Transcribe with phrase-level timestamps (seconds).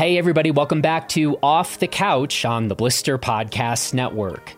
[0.00, 4.54] Hey, everybody, welcome back to Off the Couch on the Blister Podcast Network.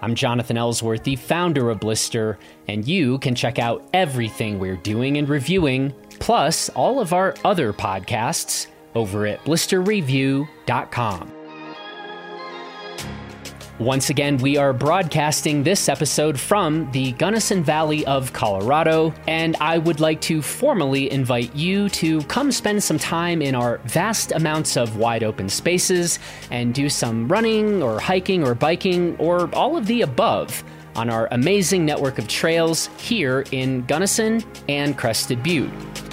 [0.00, 2.38] I'm Jonathan Ellsworth, the founder of Blister,
[2.68, 7.72] and you can check out everything we're doing and reviewing, plus all of our other
[7.72, 11.43] podcasts, over at blisterreview.com.
[13.80, 19.78] Once again, we are broadcasting this episode from the Gunnison Valley of Colorado, and I
[19.78, 24.76] would like to formally invite you to come spend some time in our vast amounts
[24.76, 26.20] of wide open spaces
[26.52, 30.62] and do some running or hiking or biking or all of the above
[30.94, 36.03] on our amazing network of trails here in Gunnison and Crested Butte.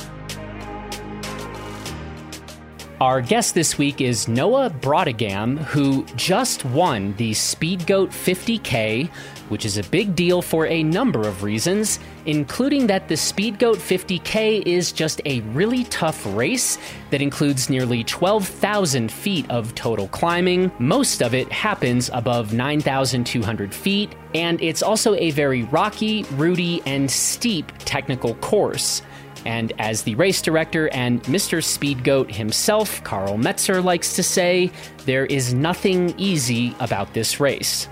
[3.02, 9.08] Our guest this week is Noah Brodegam, who just won the Speed Goat 50K,
[9.50, 13.80] which is a big deal for a number of reasons, including that the Speed Goat
[13.80, 16.78] 50K is just a really tough race
[17.10, 20.72] that includes nearly 12,000 feet of total climbing.
[20.78, 27.10] Most of it happens above 9,200 feet, and it's also a very rocky, rooty, and
[27.10, 29.02] steep technical course.
[29.46, 31.62] And as the race director and Mr.
[31.64, 34.72] Speedgoat himself, Karl Meltzer, likes to say,
[35.06, 37.88] there is nothing easy about this race.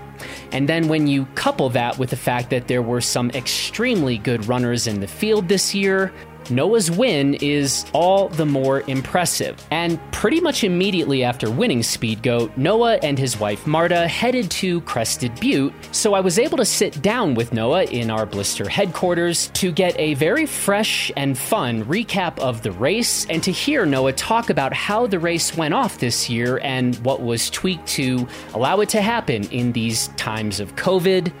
[0.52, 4.46] And then when you couple that with the fact that there were some extremely good
[4.46, 6.12] runners in the field this year,
[6.50, 9.64] Noah's win is all the more impressive.
[9.70, 14.80] And pretty much immediately after winning Speed Goat, Noah and his wife Marta headed to
[14.82, 19.48] Crested Butte, so I was able to sit down with Noah in our Blister headquarters
[19.54, 24.12] to get a very fresh and fun recap of the race and to hear Noah
[24.12, 28.80] talk about how the race went off this year and what was tweaked to allow
[28.80, 31.32] it to happen in these times of COVID.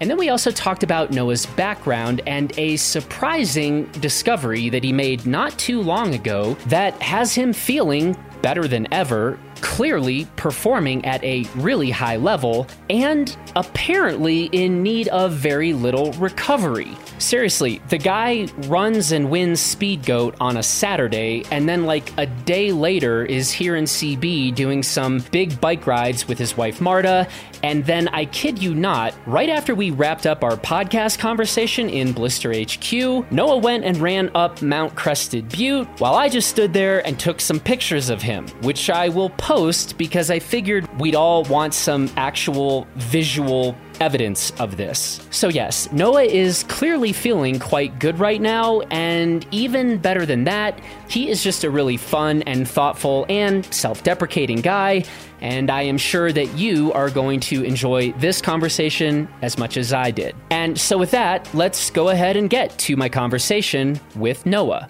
[0.00, 5.26] And then we also talked about Noah's background and a surprising discovery that he made
[5.26, 11.44] not too long ago that has him feeling better than ever, clearly performing at a
[11.56, 16.96] really high level, and apparently in need of very little recovery.
[17.18, 22.26] Seriously, the guy runs and wins Speed Goat on a Saturday, and then like a
[22.26, 27.28] day later is here in CB doing some big bike rides with his wife Marta.
[27.62, 32.12] And then I kid you not, right after we wrapped up our podcast conversation in
[32.12, 37.06] Blister HQ, Noah went and ran up Mount Crested Butte while I just stood there
[37.06, 41.44] and took some pictures of him, which I will post because I figured we'd all
[41.44, 45.20] want some actual visual evidence of this.
[45.30, 50.80] So, yes, Noah is clearly feeling quite good right now, and even better than that,
[51.08, 55.04] he is just a really fun and thoughtful and self deprecating guy.
[55.40, 59.92] And I am sure that you are going to enjoy this conversation as much as
[59.92, 60.34] I did.
[60.50, 64.88] And so, with that, let's go ahead and get to my conversation with Noah.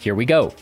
[0.00, 0.52] Here we go.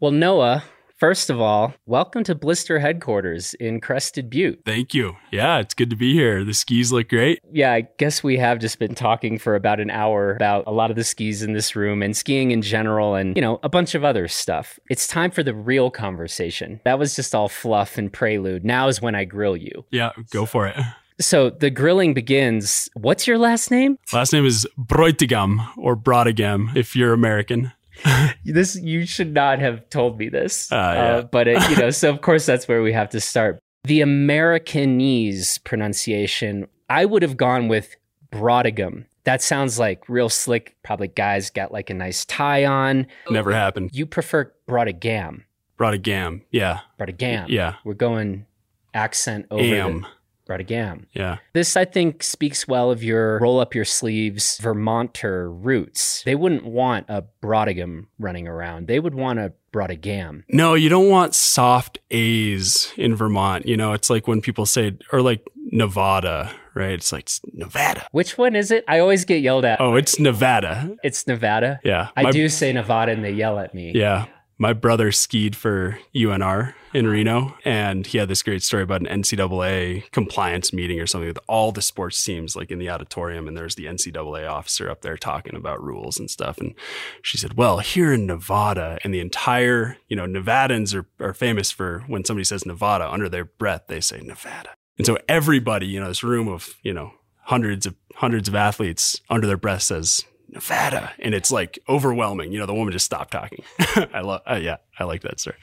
[0.00, 0.62] Well, Noah,
[0.98, 4.62] First of all, welcome to Blister headquarters in Crested Butte.
[4.64, 5.14] Thank you.
[5.30, 6.42] Yeah, it's good to be here.
[6.42, 7.38] The skis look great.
[7.52, 10.90] Yeah, I guess we have just been talking for about an hour about a lot
[10.90, 13.94] of the skis in this room and skiing in general and, you know, a bunch
[13.94, 14.80] of other stuff.
[14.90, 16.80] It's time for the real conversation.
[16.84, 18.64] That was just all fluff and prelude.
[18.64, 19.84] Now is when I grill you.
[19.92, 20.74] Yeah, go for it.
[21.20, 22.88] So the grilling begins.
[22.94, 23.98] What's your last name?
[24.12, 27.72] Last name is Broitigam or Brodegam if you're American.
[28.44, 30.70] this you should not have told me this.
[30.70, 31.02] Uh, yeah.
[31.02, 33.58] uh, but it, you know, so of course that's where we have to start.
[33.84, 37.96] The Americanese pronunciation, I would have gone with
[38.30, 39.06] Brodegam.
[39.24, 40.76] That sounds like real slick.
[40.82, 43.06] Probably guys got like a nice tie on.
[43.30, 43.90] Never happened.
[43.92, 45.44] You prefer Brodegam.
[45.78, 46.80] Brodegam, yeah.
[46.98, 47.46] Brodegam.
[47.48, 47.76] Yeah.
[47.84, 48.46] We're going
[48.94, 50.00] accent over Am.
[50.00, 50.06] the
[50.48, 51.04] Brodegam.
[51.12, 51.36] Yeah.
[51.52, 56.22] This, I think, speaks well of your roll up your sleeves Vermonter roots.
[56.24, 58.86] They wouldn't want a Brodegam running around.
[58.88, 60.44] They would want a Brodegam.
[60.48, 63.66] No, you don't want soft A's in Vermont.
[63.66, 66.92] You know, it's like when people say, or like Nevada, right?
[66.92, 68.06] It's like it's Nevada.
[68.12, 68.84] Which one is it?
[68.88, 69.80] I always get yelled at.
[69.80, 70.96] Oh, it's Nevada.
[71.02, 71.78] It's Nevada.
[71.84, 72.08] Yeah.
[72.16, 73.92] I My- do say Nevada and they yell at me.
[73.94, 74.26] Yeah.
[74.60, 79.22] My brother skied for UNR in Reno, and he had this great story about an
[79.22, 83.46] NCAA compliance meeting or something with all the sports teams, like in the auditorium.
[83.46, 86.58] And there's the NCAA officer up there talking about rules and stuff.
[86.58, 86.74] And
[87.22, 91.70] she said, Well, here in Nevada, and the entire, you know, Nevadans are, are famous
[91.70, 94.70] for when somebody says Nevada under their breath, they say Nevada.
[94.96, 97.12] And so everybody, you know, this room of, you know,
[97.42, 102.52] hundreds of hundreds of athletes under their breath says Nevada, and it's like overwhelming.
[102.52, 103.62] You know, the woman just stopped talking.
[104.14, 105.54] I love, uh, yeah, I like that sir.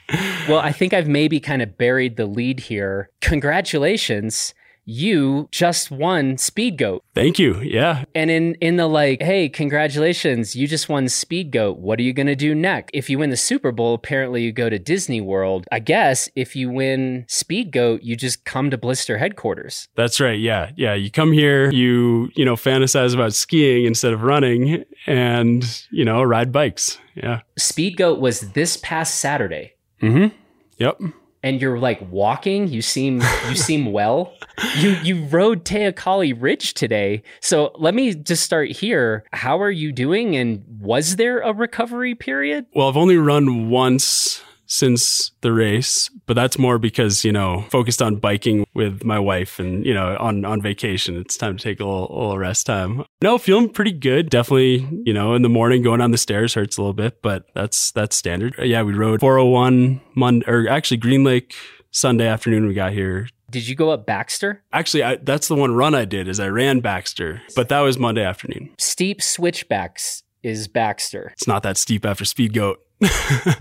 [0.48, 3.10] Well, I think I've maybe kind of buried the lead here.
[3.20, 4.54] Congratulations.
[4.86, 7.04] You just won Speed Goat.
[7.14, 7.60] Thank you.
[7.60, 8.04] Yeah.
[8.14, 11.78] And in in the like, hey, congratulations, you just won Speed Goat.
[11.78, 12.92] What are you going to do next?
[12.94, 15.66] If you win the Super Bowl, apparently you go to Disney World.
[15.72, 19.88] I guess if you win Speed Goat, you just come to Blister headquarters.
[19.96, 20.38] That's right.
[20.38, 20.70] Yeah.
[20.76, 26.04] Yeah, you come here, you, you know, fantasize about skiing instead of running and, you
[26.04, 26.98] know, ride bikes.
[27.14, 27.40] Yeah.
[27.58, 29.72] Speed Goat was this past Saturday.
[30.00, 30.36] Mm-hmm.
[30.78, 31.00] Yep.
[31.46, 34.34] And you're like walking you seem you seem well.
[34.78, 37.22] You you rode Teocalli Ridge today.
[37.40, 39.24] So let me just start here.
[39.32, 42.66] How are you doing and was there a recovery period?
[42.74, 48.02] Well, I've only run once since the race, but that's more because, you know, focused
[48.02, 51.16] on biking with my wife and, you know, on, on vacation.
[51.16, 53.04] It's time to take a little, a little rest time.
[53.22, 54.28] No, feeling pretty good.
[54.30, 57.46] Definitely, you know, in the morning going down the stairs hurts a little bit, but
[57.54, 58.54] that's, that's standard.
[58.58, 61.54] Uh, yeah, we rode 401 Monday, or actually Green Lake
[61.90, 63.28] Sunday afternoon we got here.
[63.50, 66.48] did you go up Baxter Actually, I, that's the one run I did is I
[66.48, 68.70] ran Baxter, but that was Monday afternoon.
[68.78, 72.80] steep switchbacks is Baxter It's not that steep after Speed Goat.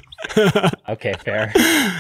[0.88, 1.52] Okay, fair.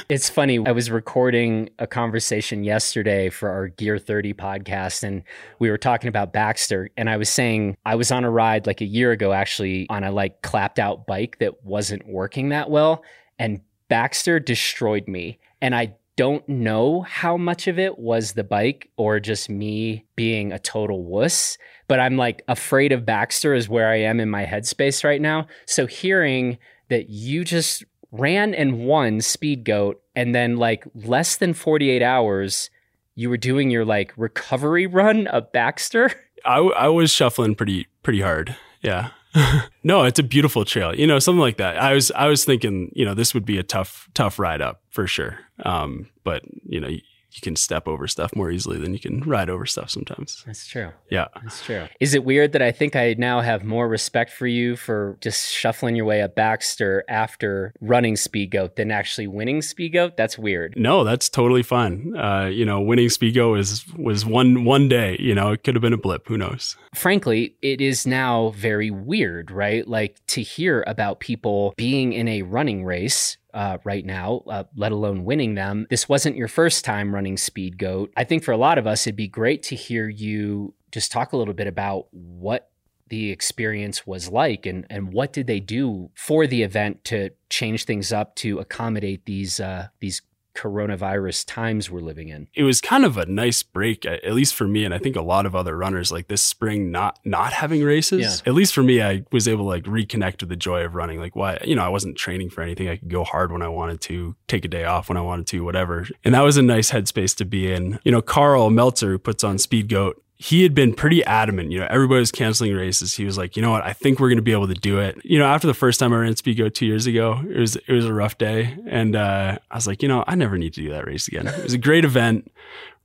[0.09, 0.59] it's funny.
[0.65, 5.23] I was recording a conversation yesterday for our Gear 30 podcast, and
[5.59, 6.89] we were talking about Baxter.
[6.97, 10.03] And I was saying I was on a ride like a year ago, actually, on
[10.03, 13.03] a like clapped out bike that wasn't working that well.
[13.39, 15.39] And Baxter destroyed me.
[15.61, 20.51] And I don't know how much of it was the bike or just me being
[20.51, 21.57] a total wuss,
[21.88, 25.47] but I'm like afraid of Baxter is where I am in my headspace right now.
[25.65, 26.57] So hearing
[26.89, 32.69] that you just ran and won Speed Goat, and then like less than 48 hours,
[33.15, 36.11] you were doing your like recovery run of Baxter.
[36.45, 38.55] I, I was shuffling pretty pretty hard.
[38.81, 39.09] Yeah.
[39.83, 40.95] no, it's a beautiful trail.
[40.95, 41.77] You know, something like that.
[41.77, 44.81] I was I was thinking, you know, this would be a tough tough ride up
[44.89, 45.39] for sure.
[45.63, 46.89] Um, but you know,
[47.35, 50.43] you, can step over stuff more easily than you can ride over stuff sometimes.
[50.45, 50.91] That's true.
[51.09, 51.27] Yeah.
[51.41, 51.87] That's true.
[51.99, 55.51] Is it weird that I think I now have more respect for you for just
[55.51, 60.17] shuffling your way up Baxter after running Speed Goat than actually winning Speed Goat?
[60.17, 60.73] That's weird.
[60.77, 62.15] No, that's totally fine.
[62.17, 65.17] Uh, you know, winning Speedgoat is was one one day.
[65.19, 66.27] You know, it could have been a blip.
[66.27, 66.77] Who knows?
[66.95, 69.88] frankly, it is now very weird, right?
[69.88, 73.38] Like to hear about people being in a running race.
[73.55, 75.87] Uh, right now, uh, let alone winning them.
[75.89, 78.11] This wasn't your first time running Speed Goat.
[78.17, 81.31] I think for a lot of us, it'd be great to hear you just talk
[81.31, 82.69] a little bit about what
[83.09, 87.85] the experience was like and, and what did they do for the event to change
[87.85, 90.21] things up to accommodate these uh, these
[90.55, 92.47] coronavirus times we're living in.
[92.53, 95.21] It was kind of a nice break, at least for me, and I think a
[95.21, 96.11] lot of other runners.
[96.11, 98.41] Like this spring, not not having races.
[98.45, 98.49] Yeah.
[98.49, 101.19] At least for me, I was able to like reconnect with the joy of running.
[101.19, 102.89] Like why, you know, I wasn't training for anything.
[102.89, 105.47] I could go hard when I wanted to, take a day off when I wanted
[105.47, 106.07] to, whatever.
[106.23, 107.99] And that was a nice headspace to be in.
[108.03, 111.71] You know, Karl Meltzer, who puts on Speed Goat, he had been pretty adamant.
[111.71, 113.15] You know, everybody was canceling races.
[113.15, 113.83] He was like, you know what?
[113.83, 115.17] I think we're going to be able to do it.
[115.23, 117.91] You know, after the first time I ran Speedgoat two years ago, it was it
[117.91, 120.81] was a rough day, and uh, I was like, you know, I never need to
[120.81, 121.47] do that race again.
[121.47, 122.51] It was a great event,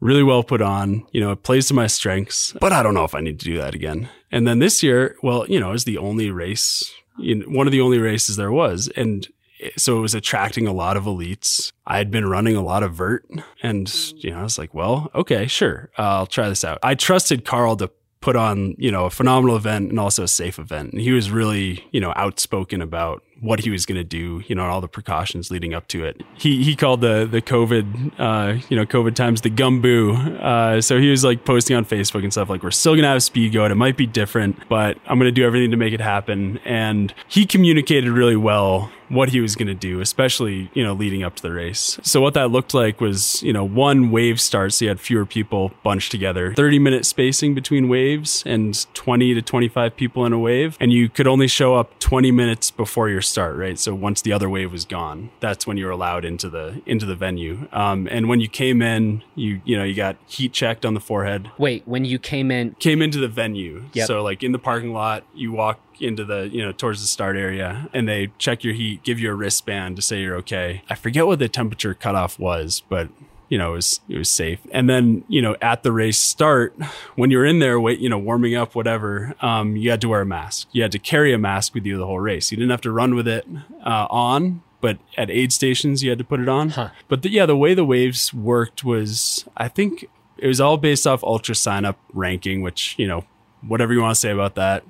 [0.01, 1.07] really well put on.
[1.13, 3.45] You know, it plays to my strengths, but I don't know if I need to
[3.45, 4.09] do that again.
[4.33, 7.67] And then this year, well, you know, it was the only race, you know, one
[7.69, 9.29] of the only races there was, and
[9.77, 11.73] so it was attracting a lot of elites.
[11.87, 13.29] I had been running a lot of vert,
[13.63, 16.79] and you know, I was like, well, okay, sure, uh, I'll try this out.
[16.83, 17.91] I trusted Karl to
[18.21, 21.31] put on, you know, a phenomenal event and also a safe event, and he was
[21.31, 24.89] really, you know, outspoken about what he was going to do, you know, all the
[24.89, 26.23] precautions leading up to it.
[26.35, 30.41] He he called the the COVID, uh, you know, COVID times the gumboo.
[30.41, 33.09] Uh, so he was like posting on Facebook and stuff like, we're still going to
[33.09, 33.71] have speed goat.
[33.71, 36.59] It might be different, but I'm going to do everything to make it happen.
[36.65, 41.23] And he communicated really well what he was going to do, especially, you know, leading
[41.23, 41.99] up to the race.
[42.03, 44.73] So what that looked like was, you know, one wave start.
[44.73, 49.43] So you had fewer people bunched together, 30 minute spacing between waves and 20 to
[49.43, 50.77] 25 people in a wave.
[50.81, 53.79] And you could only show up 20 minutes before your start, right?
[53.79, 57.07] So once the other wave was gone, that's when you were allowed into the, into
[57.07, 57.69] the venue.
[57.73, 61.01] Um, and when you came in, you, you know, you got heat checked on the
[61.01, 63.85] forehead, Wait, when you came in, came into the venue.
[63.93, 64.07] Yep.
[64.07, 67.37] So like in the parking lot, you walk into the, you know, towards the start
[67.37, 70.83] area and they check your heat, give you a wristband to say you're okay.
[70.89, 73.09] I forget what the temperature cutoff was, but
[73.51, 74.61] you know, it was, it was safe.
[74.71, 76.75] And then, you know, at the race start,
[77.17, 80.23] when you're in there, wait, you know, warming up, whatever, um, you had to wear
[80.23, 80.69] a mask.
[80.73, 82.51] You had to carry a mask with you the whole race.
[82.51, 83.47] You didn't have to run with it,
[83.85, 86.71] uh, on, but at aid stations, you had to put it on.
[86.71, 86.91] Huh.
[87.09, 90.07] But the, yeah, the way the waves worked was, I think
[90.39, 93.25] it was all based off UltraSignup ranking, which, you know,
[93.67, 94.85] whatever you want to say about that,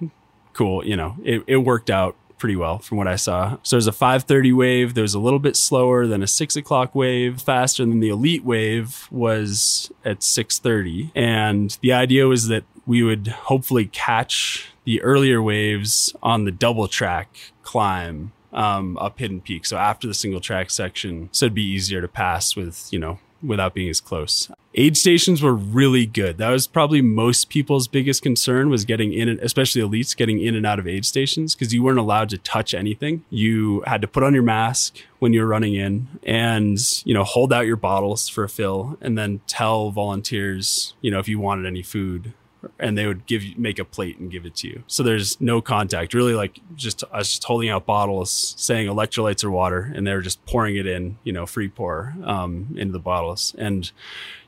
[0.52, 0.85] cool.
[0.85, 3.59] You know, it, it worked out pretty well from what I saw.
[3.63, 6.95] So there's a 530 wave that was a little bit slower than a six o'clock
[6.95, 11.13] wave, faster than the elite wave was at 630.
[11.15, 16.89] And the idea was that we would hopefully catch the earlier waves on the double
[16.89, 19.65] track climb um, up Hidden Peak.
[19.65, 23.19] So after the single track section, so it'd be easier to pass with, you know,
[23.43, 24.51] without being as close.
[24.75, 26.39] Aid stations were really good.
[26.39, 30.65] That was probably most people's biggest concern was getting in, especially elites, getting in and
[30.65, 33.25] out of aid stations because you weren't allowed to touch anything.
[33.31, 37.25] You had to put on your mask when you were running in and, you know,
[37.25, 41.41] hold out your bottles for a fill and then tell volunteers, you know, if you
[41.41, 42.33] wanted any food
[42.79, 44.83] and they would give you make a plate and give it to you.
[44.87, 46.14] So there's no contact.
[46.14, 50.14] Really like just I was just holding out bottles saying electrolytes or water and they
[50.14, 53.55] were just pouring it in, you know, free pour um, into the bottles.
[53.59, 53.90] And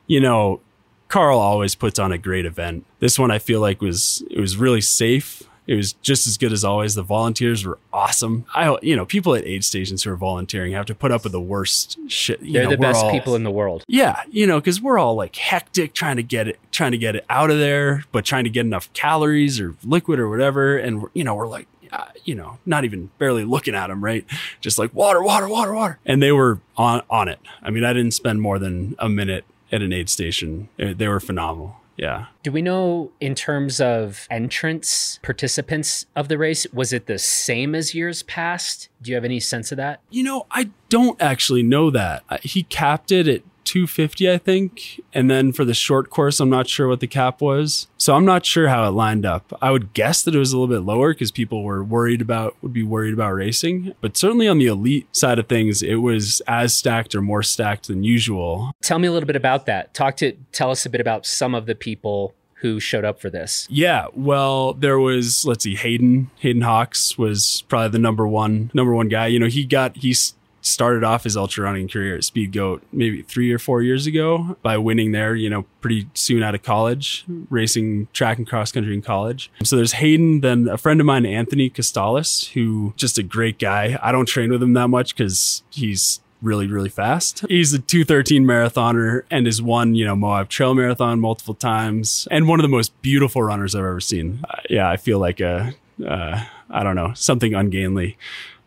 [0.07, 0.61] you know,
[1.07, 2.85] Karl always puts on a great event.
[2.99, 5.43] This one I feel like was it was really safe.
[5.65, 6.95] It was just as good as always.
[6.95, 8.45] The volunteers were awesome.
[8.53, 11.31] I, you know, people at aid stations who are volunteering have to put up with
[11.31, 12.41] the worst shit.
[12.41, 13.83] You They're know, the best all- people in the world.
[13.87, 17.15] yeah, you know, because we're all like hectic trying to get it, trying to get
[17.15, 21.05] it out of there, but trying to get enough calories or liquid or whatever, and
[21.13, 24.25] you know, we're like, uh, you know, not even barely looking at them, right?
[24.61, 27.39] Just like water, water, water, water, and they were on on it.
[27.61, 30.67] I mean, I didn't spend more than a minute at an aid station.
[30.77, 31.77] They they were phenomenal.
[31.97, 32.25] Yeah.
[32.41, 37.75] Do we know in terms of entrance participants of the race, was it the same
[37.75, 38.89] as years past?
[39.01, 40.01] Do you have any sense of that?
[40.09, 42.23] You know, I don't actually know that.
[42.41, 43.41] He capped it at
[43.73, 45.01] 250, I think.
[45.15, 47.87] And then for the short course, I'm not sure what the cap was.
[47.97, 49.51] So I'm not sure how it lined up.
[49.63, 52.55] I would guess that it was a little bit lower because people were worried about,
[52.61, 53.93] would be worried about racing.
[53.99, 57.87] But certainly on the elite side of things, it was as stacked or more stacked
[57.87, 58.73] than usual.
[58.83, 59.93] Tell me a little bit about that.
[59.95, 63.29] Talk to tell us a bit about some of the people who showed up for
[63.29, 63.67] this.
[63.69, 66.29] Yeah, well, there was let's see, Hayden.
[66.39, 69.27] Hayden Hawks was probably the number one number one guy.
[69.27, 70.33] You know, he got he s-
[70.65, 74.57] started off his ultra running career at Speed Goat maybe three or four years ago
[74.61, 75.35] by winning there.
[75.35, 79.51] You know, pretty soon out of college, racing track and cross country in college.
[79.63, 83.99] So there's Hayden, then a friend of mine, Anthony Costales, who just a great guy.
[84.01, 87.45] I don't train with him that much because he's really, really fast.
[87.47, 92.47] He's a 213 marathoner and has won, you know, Moab Trail Marathon multiple times and
[92.47, 94.43] one of the most beautiful runners I've ever seen.
[94.47, 95.73] Uh, yeah, I feel like a,
[96.05, 98.17] uh, I don't know, something ungainly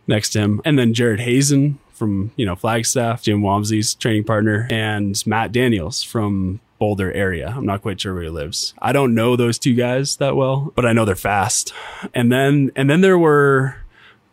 [0.07, 0.61] next to him.
[0.65, 6.03] And then Jared Hazen from, you know, Flagstaff, Jim Walmsley's training partner, and Matt Daniels
[6.03, 7.55] from Boulder area.
[7.57, 8.75] I'm not quite sure where he lives.
[8.81, 11.73] I don't know those two guys that well, but I know they're fast.
[12.15, 13.77] And then, and then there were,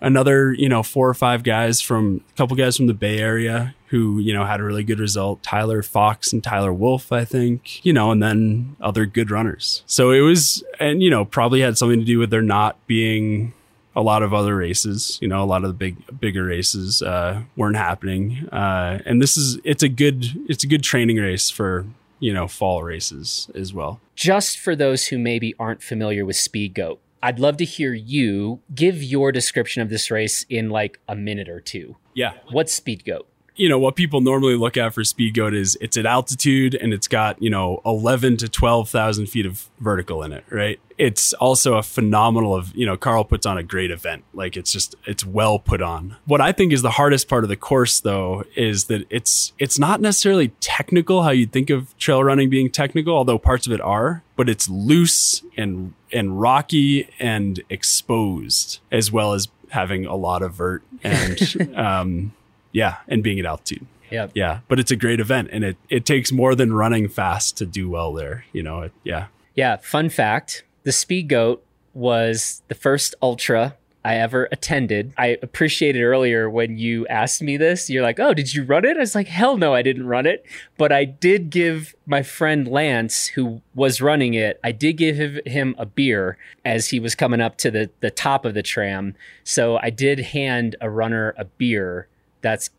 [0.03, 3.73] another, you know, four or five guys from a couple guys from the Bay Area
[3.87, 5.41] who, you know, had a really good result.
[5.41, 9.83] Tyler Fox and Tyler Wolf, I think, you know, and then other good runners.
[9.85, 13.53] So it was, and, you know, probably had something to do with there not being
[13.95, 17.43] a lot of other races, you know, a lot of the big, bigger races, uh,
[17.55, 18.47] weren't happening.
[18.51, 21.85] Uh, and this is, it's a good, it's a good training race for,
[22.19, 23.99] you know, fall races as well.
[24.15, 28.59] Just for those who maybe aren't familiar with Speed Goat, I'd love to hear you
[28.73, 31.95] give your description of this race in like a minute or two.
[32.13, 32.33] Yeah.
[32.51, 33.27] What's Speed Goat?
[33.55, 36.93] You know what people normally look at for speed goat is it's at altitude and
[36.93, 40.79] it's got you know 11 to 12,000 feet of vertical in it right?
[40.97, 44.23] It's also a phenomenal of you know carl puts on a great event.
[44.33, 46.15] Like it's just it's well put on.
[46.25, 49.79] What i think is the hardest part of the course though is that it's it's
[49.79, 53.81] not necessarily technical how you'd think of trail running being technical although parts of it
[53.81, 60.41] are but it's loose and and rocky and exposed as well as having a lot
[60.41, 62.33] of vert and um
[62.73, 63.85] yeah, and being at altitude.
[64.11, 64.27] Yeah.
[64.35, 67.65] Yeah, but it's a great event and it it takes more than running fast to
[67.65, 68.81] do well there, you know.
[68.81, 69.27] It, yeah.
[69.55, 69.77] Yeah.
[69.77, 73.75] Fun fact the Speed Goat was the first ultra
[74.05, 75.13] I ever attended.
[75.17, 77.89] I appreciated earlier when you asked me this.
[77.89, 78.97] You're like, oh, did you run it?
[78.97, 80.45] I was like, hell no, I didn't run it.
[80.77, 85.39] But I did give my friend Lance, who was running it, I did give him-
[85.45, 89.15] him a beer as he was coming up to the, the top of the tram.
[89.45, 92.07] So I did hand a runner a beer.
[92.43, 92.69] That's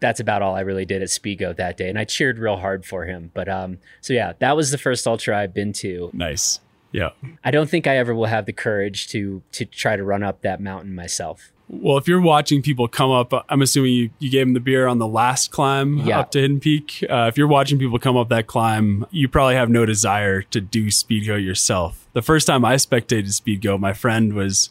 [0.00, 1.88] that's about all I really did at Speedgoat that day.
[1.88, 3.32] And I cheered real hard for him.
[3.34, 6.10] But um, so yeah, that was the first ultra I've been to.
[6.12, 6.60] Nice.
[6.92, 7.10] Yeah.
[7.44, 10.42] I don't think I ever will have the courage to to try to run up
[10.42, 11.50] that mountain myself.
[11.70, 14.86] Well, if you're watching people come up, I'm assuming you, you gave them the beer
[14.86, 16.20] on the last climb Yeah.
[16.20, 17.04] up to Hidden Peak.
[17.10, 20.62] Uh, if you're watching people come up that climb, you probably have no desire to
[20.62, 22.06] do speed goat yourself.
[22.14, 24.70] The first time I spectated speed goat, my friend was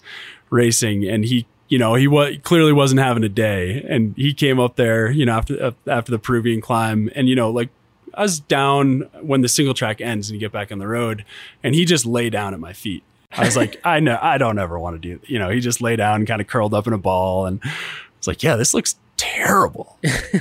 [0.50, 4.60] racing and he, you know, he was clearly wasn't having a day and he came
[4.60, 7.70] up there, you know, after, after the Peruvian climb and, you know, like
[8.14, 11.26] I was down when the single track ends and you get back on the road
[11.64, 13.04] and he just lay down at my feet.
[13.32, 15.20] I was like, I know, I don't ever want to do.
[15.28, 17.60] You know, he just lay down, and kind of curled up in a ball, and
[17.64, 17.70] I
[18.18, 19.98] was like, yeah, this looks terrible.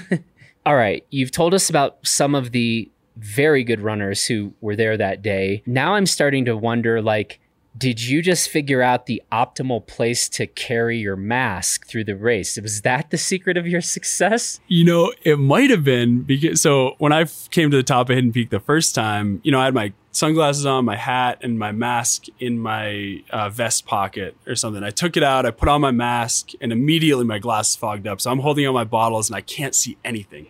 [0.66, 4.96] All right, you've told us about some of the very good runners who were there
[4.96, 5.62] that day.
[5.66, 7.40] Now I'm starting to wonder, like
[7.76, 12.58] did you just figure out the optimal place to carry your mask through the race?
[12.60, 14.60] Was that the secret of your success?
[14.68, 18.14] You know, it might have been because so when I came to the top of
[18.14, 21.58] Hidden Peak the first time, you know, I had my sunglasses on, my hat, and
[21.58, 24.82] my mask in my uh, vest pocket or something.
[24.82, 28.20] I took it out, I put on my mask, and immediately my glasses fogged up.
[28.20, 30.46] So I'm holding on my bottles and I can't see anything.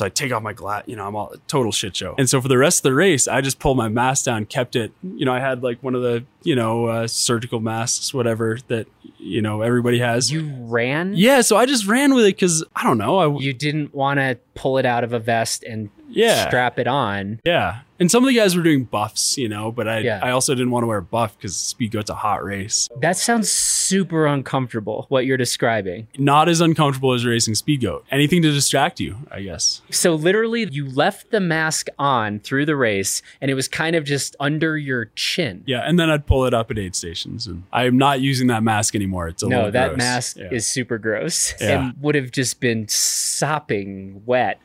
[0.00, 2.14] So I take off my glass, you know, I'm all total shit show.
[2.16, 4.74] And so for the rest of the race, I just pulled my mask down, kept
[4.74, 8.56] it, you know, I had like one of the, you know, uh, surgical masks, whatever
[8.68, 8.86] that,
[9.18, 10.32] you know, everybody has.
[10.32, 11.12] You ran?
[11.14, 11.42] Yeah.
[11.42, 13.18] So I just ran with it because I don't know.
[13.18, 16.46] I, you didn't want to pull it out of a vest and yeah.
[16.48, 17.40] strap it on.
[17.44, 17.80] Yeah.
[17.98, 20.20] And some of the guys were doing buffs, you know, but I Yeah.
[20.22, 22.88] I also didn't want to wear a buff because Speedgoat's a hot race.
[22.98, 26.06] That sounds super uncomfortable, what you're describing.
[26.16, 28.04] Not as uncomfortable as racing Speedgoat.
[28.10, 29.82] Anything to distract you, I guess.
[29.90, 34.04] So, literally, you left the mask on through the race and it was kind of
[34.04, 35.62] just under your chin.
[35.66, 38.62] Yeah, and then I'd pull it up at aid stations, and I'm not using that
[38.62, 39.28] mask anymore.
[39.28, 39.98] It's a No, that gross.
[39.98, 40.48] mask Yeah.
[40.50, 41.88] is super gross Yeah.
[41.90, 44.58] and would have just been sopping wet.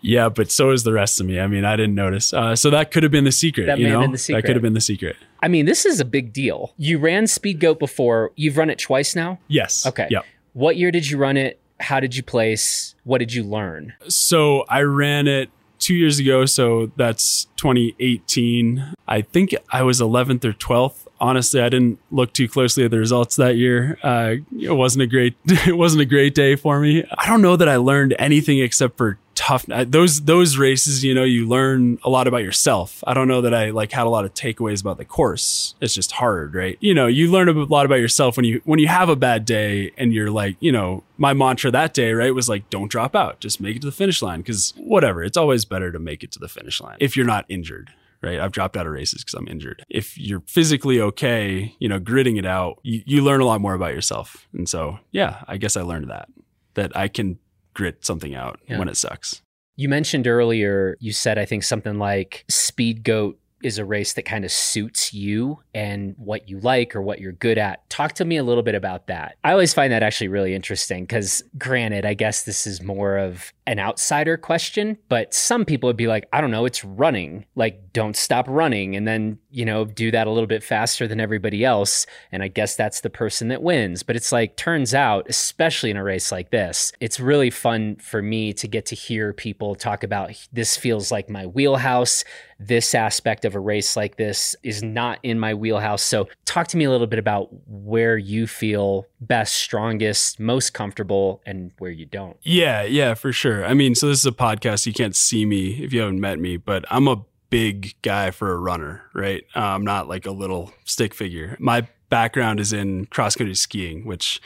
[0.00, 1.40] Yeah, but so is the rest of me.
[1.40, 2.32] I mean, I didn't notice.
[2.32, 3.66] Uh, so that could have been the secret.
[3.66, 4.04] That you may have know?
[4.04, 4.42] been the secret.
[4.42, 5.16] That could have been the secret.
[5.42, 6.74] I mean, this is a big deal.
[6.76, 8.32] You ran Speed Goat before.
[8.36, 9.38] You've run it twice now.
[9.48, 9.86] Yes.
[9.86, 10.08] Okay.
[10.10, 10.24] Yep.
[10.52, 11.58] What year did you run it?
[11.80, 12.94] How did you place?
[13.04, 13.94] What did you learn?
[14.08, 16.44] So I ran it two years ago.
[16.44, 18.94] So that's 2018.
[19.08, 21.06] I think I was 11th or 12th.
[21.18, 23.98] Honestly, I didn't look too closely at the results that year.
[24.02, 27.04] Uh, it wasn't a great, it wasn't a great day for me.
[27.16, 29.64] I don't know that I learned anything except for tough.
[29.70, 33.02] uh, Those those races, you know, you learn a lot about yourself.
[33.06, 35.74] I don't know that I like had a lot of takeaways about the course.
[35.80, 36.76] It's just hard, right?
[36.80, 39.46] You know, you learn a lot about yourself when you when you have a bad
[39.46, 43.16] day and you're like, you know, my mantra that day, right, was like, don't drop
[43.16, 46.22] out, just make it to the finish line because whatever, it's always better to make
[46.22, 47.90] it to the finish line if you're not injured.
[48.22, 48.38] Right.
[48.38, 49.82] I've dropped out of races because I'm injured.
[49.88, 53.72] If you're physically okay, you know, gritting it out, you, you learn a lot more
[53.72, 54.46] about yourself.
[54.52, 56.28] And so, yeah, I guess I learned that,
[56.74, 57.38] that I can
[57.74, 58.78] grit something out Yeah.
[58.78, 59.42] when it sucks.
[59.76, 64.24] You mentioned earlier, you said, I think something like Speed Goat is a race that
[64.24, 67.88] kind of suits you and what you like or what you're good at.
[67.90, 69.36] Talk to me a little bit about that.
[69.44, 73.52] I always find that actually really interesting because, granted, I guess this is more of
[73.66, 77.46] an outsider question, but some people would be like, I don't know, it's running.
[77.54, 81.20] Like, don't stop running and then, you know, do that a little bit faster than
[81.20, 82.06] everybody else.
[82.32, 84.02] And I guess that's the person that wins.
[84.02, 88.22] But it's like, turns out, especially in a race like this, it's really fun for
[88.22, 92.24] me to get to hear people talk about this feels like my wheelhouse.
[92.62, 96.02] This aspect of a race like this is not in my wheelhouse.
[96.02, 101.40] So, talk to me a little bit about where you feel best, strongest, most comfortable,
[101.46, 102.36] and where you don't.
[102.42, 103.64] Yeah, yeah, for sure.
[103.64, 104.86] I mean, so this is a podcast.
[104.86, 108.52] You can't see me if you haven't met me, but I'm a big guy for
[108.52, 109.44] a runner, right?
[109.56, 111.56] Uh, I'm not like a little stick figure.
[111.58, 114.40] My background is in cross country skiing, which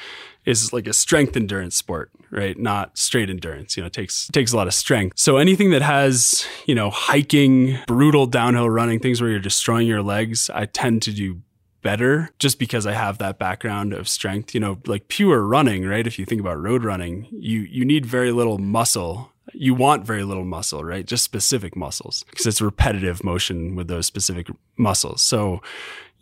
[0.44, 2.58] is like a strength endurance sport, right?
[2.58, 3.76] Not straight endurance.
[3.76, 5.18] You know, it takes takes a lot of strength.
[5.18, 10.02] So anything that has, you know, hiking, brutal downhill running, things where you're destroying your
[10.02, 11.40] legs, I tend to do
[11.82, 14.54] better just because I have that background of strength.
[14.54, 16.06] You know, like pure running, right?
[16.06, 19.30] If you think about road running, you you need very little muscle.
[19.52, 21.06] You want very little muscle, right?
[21.06, 25.22] Just specific muscles because it's repetitive motion with those specific muscles.
[25.22, 25.60] So,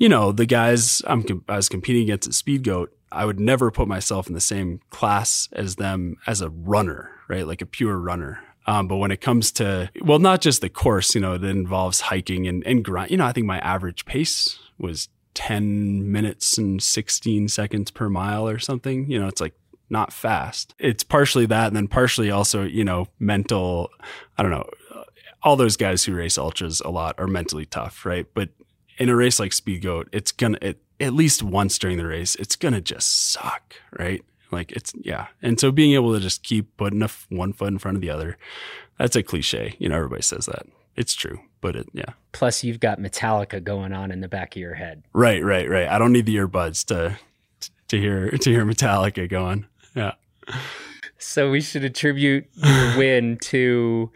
[0.03, 3.71] you know, the guys I'm I was competing against at Speed Goat, I would never
[3.71, 7.47] put myself in the same class as them as a runner, right?
[7.47, 8.43] Like a pure runner.
[8.67, 12.01] Um, but when it comes to, well, not just the course, you know, that involves
[12.01, 16.83] hiking and, and grind, you know, I think my average pace was 10 minutes and
[16.83, 19.09] 16 seconds per mile or something.
[19.09, 19.55] You know, it's like
[19.88, 20.75] not fast.
[20.81, 21.69] It's partially that.
[21.69, 23.88] And then partially also, you know, mental,
[24.37, 24.69] I don't know,
[25.45, 28.27] all those guys who race ultras a lot are mentally tough, right?
[28.35, 28.49] But
[28.98, 32.35] in a race like Speed Goat, it's gonna, it, at least once during the race,
[32.37, 34.24] it's gonna just suck, right?
[34.50, 35.28] Like it's, yeah.
[35.40, 38.00] And so being able to just keep putting a f- one foot in front of
[38.00, 38.37] the other,
[38.98, 39.74] that's a cliche.
[39.78, 40.66] You know, everybody says that.
[40.94, 42.11] It's true, but it, yeah.
[42.33, 45.02] Plus, you've got Metallica going on in the back of your head.
[45.14, 45.88] Right, right, right.
[45.88, 47.18] I don't need the earbuds to
[47.88, 49.66] to hear to hear Metallica going.
[49.94, 50.12] Yeah.
[51.18, 54.11] So we should attribute your win to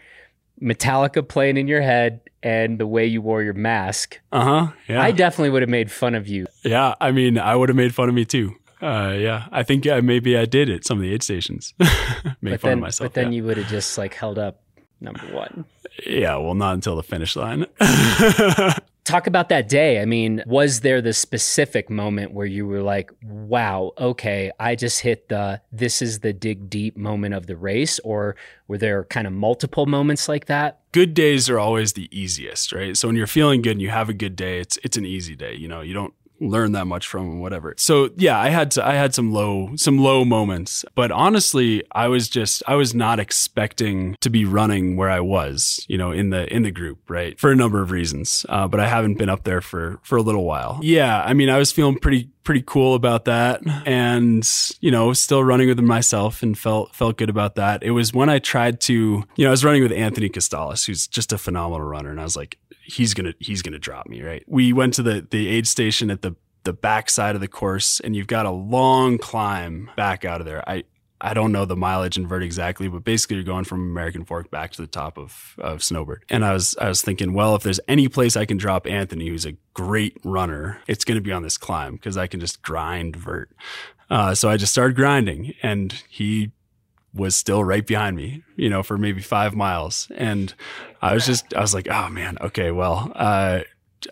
[0.61, 4.21] Metallica playing in your head and the way you wore your mask.
[4.31, 4.73] Uh huh.
[4.89, 5.03] Yeah.
[5.03, 6.47] I definitely would have made fun of you.
[6.63, 6.95] yeah.
[7.01, 8.55] I mean, I would have made fun of me too.
[8.81, 9.49] Uh, yeah.
[9.51, 11.75] I think uh, maybe I did at some of the aid stations.
[12.41, 13.11] Make but fun then, of myself.
[13.11, 13.39] but then yeah.
[13.39, 14.61] you would have just like held up
[15.01, 15.65] number one.
[16.07, 16.37] yeah.
[16.37, 17.67] Well, not until the finish line.
[19.07, 20.03] Talk about that day.
[20.03, 25.01] I mean, was there the specific moment where you were like, wow, okay, I just
[25.01, 28.01] hit the this is the dig deep moment of the race?
[28.01, 28.35] Or
[28.67, 30.81] were there kind of multiple moments like that?
[30.91, 32.97] Good days are always the easiest, right?
[32.97, 35.37] So when you're feeling good and you have a good day, it's it's an easy
[35.37, 35.55] day.
[35.55, 37.75] You know, you don't learn that much from whatever.
[37.79, 42.09] So yeah, I had to, I had some low some low moments, but honestly, I
[42.09, 46.31] was just I was not expecting to be running where I was, you know, in
[46.31, 47.39] the in the group, right?
[47.39, 50.23] For a number of reasons, uh, but I haven't been up there for for a
[50.23, 50.81] little while.
[50.83, 54.49] Yeah, I mean, I was feeling pretty pretty cool about that, and
[54.81, 57.83] you know, still running with myself and felt felt good about that.
[57.83, 61.07] It was when I tried to, you know, I was running with Anthony Costales, who's
[61.07, 64.45] just a phenomenal runner, and I was like, he's gonna he's gonna drop me right
[64.47, 68.01] we went to the the aid station at the the back side of the course
[68.01, 70.83] and you've got a long climb back out of there i
[71.21, 74.51] I don't know the mileage and vert exactly, but basically you're going from American Fork
[74.51, 76.25] back to the top of, of Snowbird.
[76.29, 79.29] And I was I was thinking, well, if there's any place I can drop Anthony,
[79.29, 82.61] who's a great runner, it's going to be on this climb because I can just
[82.63, 83.51] grind vert.
[84.11, 86.53] Uh, so I just started grinding, and he
[87.17, 90.09] was still right behind me, you know, for maybe five miles.
[90.15, 90.55] And
[91.03, 93.61] I was just, I was like, oh man, okay, well, uh,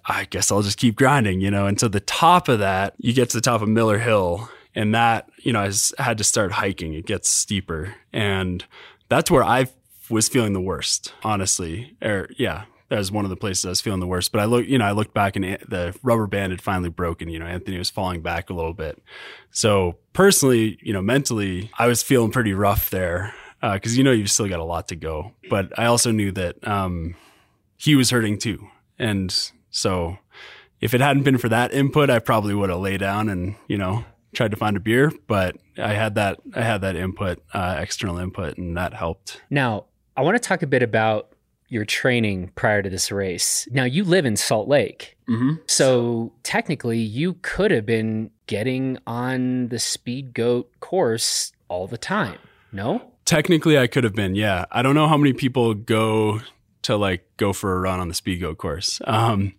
[0.07, 1.67] I guess I'll just keep grinding, you know.
[1.67, 4.95] And so the top of that, you get to the top of Miller Hill, and
[4.95, 6.95] that, you know, I had to start hiking.
[6.95, 7.95] It gets steeper.
[8.13, 8.65] And
[9.09, 9.67] that's where I
[10.11, 11.97] was feeling the worst, honestly.
[12.03, 14.31] Or, yeah, that was one of the places I was feeling the worst.
[14.31, 17.29] But I look, you know, I looked back and the rubber band had finally broken.
[17.29, 19.03] You know, Anthony was falling back a little bit.
[19.51, 23.35] So personally, you know, mentally, I was feeling pretty rough there
[23.73, 25.33] because uh, you know you've still got a lot to go.
[25.49, 27.15] But I also knew that um,
[27.77, 28.69] he was hurting too,
[28.99, 29.35] and
[29.71, 30.19] so
[30.81, 33.79] if it hadn't been for that input, I probably would have laid down and you
[33.79, 35.13] know tried to find a beer.
[35.27, 39.41] But I had that I had that input, uh, external input, and that helped.
[39.49, 41.34] Now I want to talk a bit about
[41.69, 43.67] your training prior to this race.
[43.71, 45.17] Now, you live in Salt Lake.
[45.29, 45.55] Mm-hmm.
[45.67, 52.39] So technically, you could have been getting on the Speed Goat course all the time.
[52.73, 53.11] No?
[53.25, 54.67] Technically, I could have been, yeah.
[54.71, 56.41] I don't know how many people go
[56.83, 59.01] to like go for a run on the Speed Goat course.
[59.05, 59.55] Um,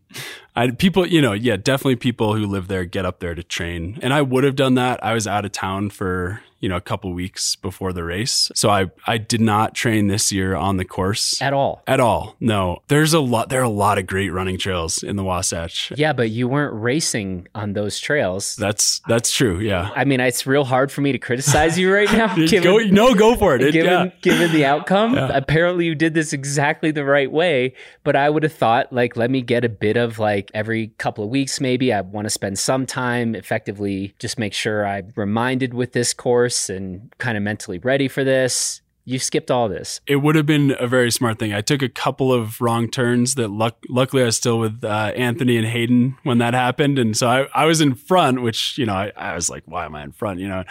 [0.56, 4.00] I people, you know, yeah, definitely people who live there get up there to train,
[4.02, 5.04] and I would have done that.
[5.04, 8.72] I was out of town for you know a couple weeks before the race, so
[8.72, 11.84] I I did not train this year on the course at all.
[11.86, 12.82] At all, no.
[12.88, 13.50] There's a lot.
[13.50, 15.94] There are a lot of great running trails in the Wasatch.
[15.96, 18.56] Yeah, but you weren't racing on those trails.
[18.56, 19.60] That's that's true.
[19.60, 19.92] Yeah.
[19.96, 22.34] I mean, it's real hard for me to criticize you right now.
[22.48, 23.72] given, go, no, go for it.
[23.72, 24.10] Given yeah.
[24.24, 25.30] given the outcome, yeah.
[25.38, 27.76] apparently you did this exactly the right way.
[28.04, 31.24] But I would have thought, like, let me get a bit of like every couple
[31.24, 35.76] of weeks, maybe I want to spend some time effectively just make sure I'm reminded
[35.76, 38.82] with this course and kind of mentally ready for this.
[39.08, 40.02] You skipped all this.
[40.08, 41.54] It would have been a very smart thing.
[41.54, 45.14] I took a couple of wrong turns that luck- luckily I was still with uh,
[45.16, 46.98] Anthony and Hayden when that happened.
[46.98, 49.86] And so I, I was in front, which, you know, I, I, was like, why
[49.86, 50.40] am I in front?
[50.40, 50.64] You know,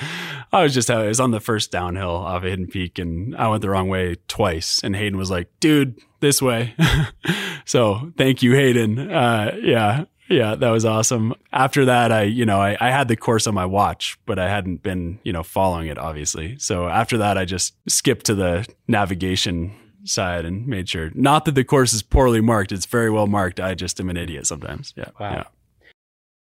[0.52, 3.46] I was just, I was on the first downhill off of Hidden Peak and I
[3.46, 4.80] went the wrong way twice.
[4.82, 6.74] And Hayden was like, dude, this way.
[7.64, 8.98] so thank you, Hayden.
[9.12, 10.06] Uh, yeah.
[10.28, 11.34] Yeah, that was awesome.
[11.52, 14.48] After that, I, you know, I, I had the course on my watch, but I
[14.48, 16.58] hadn't been, you know, following it obviously.
[16.58, 21.10] So after that, I just skipped to the navigation side and made sure.
[21.14, 23.60] Not that the course is poorly marked; it's very well marked.
[23.60, 24.94] I just am an idiot sometimes.
[24.96, 25.10] Yeah.
[25.18, 25.32] Wow.
[25.32, 25.44] Yeah.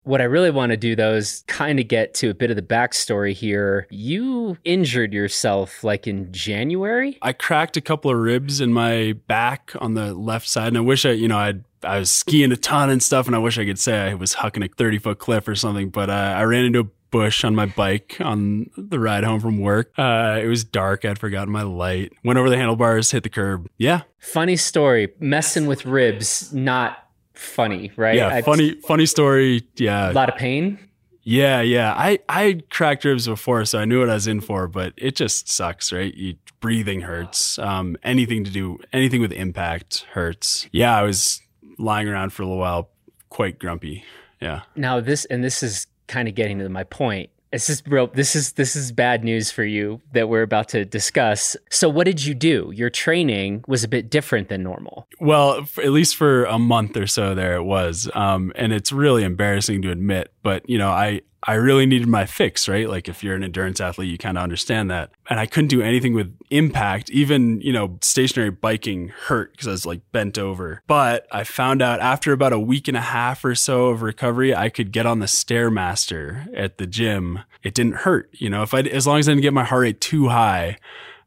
[0.06, 2.58] What I really want to do though is kind of get to a bit of
[2.58, 3.88] the backstory here.
[3.89, 7.17] You injured yourself like in January?
[7.22, 10.67] I cracked a couple of ribs in my back on the left side.
[10.67, 13.36] And I wish I, you know, I'd I was skiing a ton and stuff, and
[13.36, 16.10] I wish I could say I was hucking a 30 foot cliff or something, but
[16.10, 19.91] uh, I ran into a bush on my bike on the ride home from work.
[19.98, 21.06] Uh, it was dark.
[21.06, 22.12] I'd forgotten my light.
[22.24, 23.69] Went over the handlebars, hit the curb.
[23.78, 24.02] Yeah.
[24.17, 25.13] Funny story.
[25.19, 26.98] Messing with ribs, not
[27.34, 28.15] funny, right?
[28.15, 29.67] Yeah, I've, funny, funny story.
[29.76, 30.80] Yeah, a lot of pain.
[31.22, 31.93] Yeah, yeah.
[31.93, 34.67] I I cracked ribs before, so I knew what I was in for.
[34.67, 36.13] But it just sucks, right?
[36.13, 37.60] You, breathing hurts.
[37.60, 40.67] Um, anything to do, anything with impact hurts.
[40.72, 41.41] Yeah, I was
[41.78, 42.90] lying around for a little while,
[43.30, 44.04] quite grumpy.
[44.42, 44.62] Yeah.
[44.76, 47.30] Now this, and this is kind of getting to my point.
[47.52, 48.08] This is real.
[48.08, 51.56] This is this is bad news for you that we're about to discuss.
[51.70, 52.72] So, what did you do?
[52.74, 55.08] Your training was a bit different than normal.
[55.20, 59.24] Well, at least for a month or so, there it was, um, and it's really
[59.24, 60.34] embarrassing to admit.
[60.42, 62.88] But you know, I I really needed my fix, right?
[62.88, 65.12] Like if you're an endurance athlete, you kind of understand that.
[65.29, 67.10] And I couldn't do anything with impact.
[67.10, 70.82] Even, you know, stationary biking hurt because I was like bent over.
[70.88, 74.56] But I found out after about a week and a half or so of recovery,
[74.56, 77.39] I could get on the Stairmaster at the gym.
[77.62, 79.82] It didn't hurt, you know, if I, as long as I didn't get my heart
[79.82, 80.77] rate too high,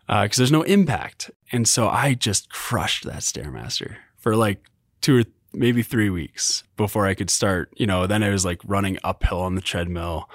[0.06, 1.30] because uh, there's no impact.
[1.52, 4.62] And so I just crushed that Stairmaster for like
[5.00, 5.24] two or
[5.56, 7.72] maybe three weeks before I could start.
[7.76, 10.28] You know, then I was like running uphill on the treadmill.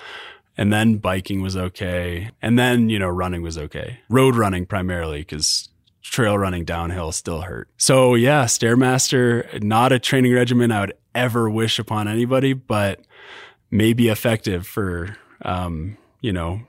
[0.57, 2.29] And then biking was okay.
[2.41, 3.99] And then, you know, running was okay.
[4.09, 5.69] Road running primarily because
[6.01, 7.69] trail running downhill still hurt.
[7.77, 12.99] So yeah, Stairmaster, not a training regimen I would ever wish upon anybody, but
[13.69, 16.61] may be effective for, um, you know,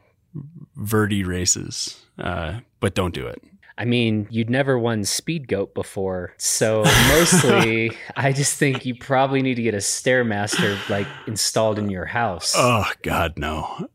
[0.79, 2.01] verti races.
[2.19, 3.43] Uh, but don't do it.
[3.79, 9.43] I mean, you'd never won Speed Goat before, so mostly, I just think you probably
[9.43, 12.55] need to get a stairmaster like installed in your house.
[12.57, 13.89] Oh God, no.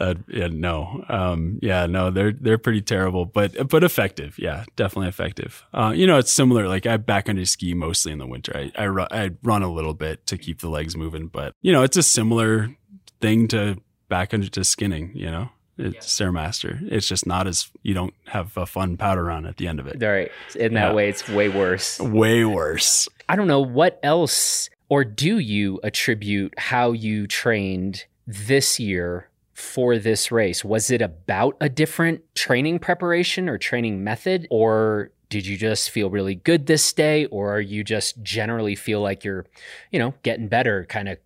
[0.00, 4.36] Uh, yeah, no, um, yeah, no, they're they're pretty terrible, but but effective.
[4.36, 5.64] Yeah, definitely effective.
[5.72, 6.66] Uh, you know, it's similar.
[6.66, 8.52] Like I backcountry ski mostly in the winter.
[8.56, 11.70] I I, ru- I run a little bit to keep the legs moving, but you
[11.70, 12.74] know, it's a similar
[13.20, 15.12] thing to backcountry to skinning.
[15.14, 16.26] You know, it's yeah.
[16.26, 16.80] Stairmaster.
[16.90, 19.86] It's just not as you don't have a fun powder run at the end of
[19.86, 20.02] it.
[20.02, 20.30] All right.
[20.54, 20.94] In that yeah.
[20.94, 21.98] way, it's way worse.
[21.98, 23.08] Way worse.
[23.28, 29.98] I don't know what else, or do you attribute how you trained this year for
[29.98, 30.64] this race?
[30.64, 36.10] Was it about a different training preparation or training method, or did you just feel
[36.10, 39.46] really good this day, or you just generally feel like you're,
[39.90, 41.16] you know, getting better, kind of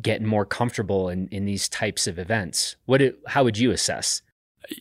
[0.00, 2.76] getting more comfortable in, in these types of events?
[2.86, 4.22] What how would you assess?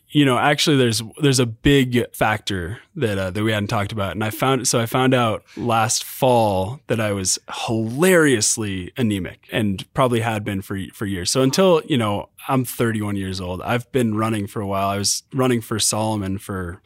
[0.10, 4.12] You know, actually, there's there's a big factor that uh, that we hadn't talked about,
[4.12, 9.86] and I found so I found out last fall that I was hilariously anemic, and
[9.94, 11.32] probably had been for for years.
[11.32, 14.88] So until you know I'm 31 years old, I've been running for a while.
[14.88, 16.82] I was running for Salomon for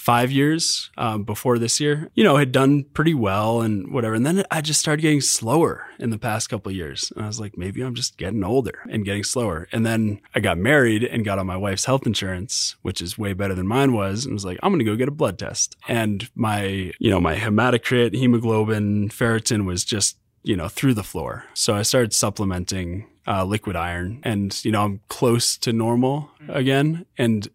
[0.00, 4.14] five years um, before this year, you know, had done pretty well and whatever.
[4.14, 7.12] And then I just started getting slower in the past couple of years.
[7.14, 9.68] And I was like, maybe I'm just getting older and getting slower.
[9.72, 13.34] And then I got married and got on my wife's health insurance, which is way
[13.34, 14.24] better than mine was.
[14.24, 15.76] And was like, I'm going to go get a blood test.
[15.86, 21.44] And my, you know, my hematocrit, hemoglobin, ferritin was just you know, through the floor.
[21.52, 27.04] So I started supplementing uh, liquid iron and, you know, I'm close to normal again.
[27.18, 27.46] And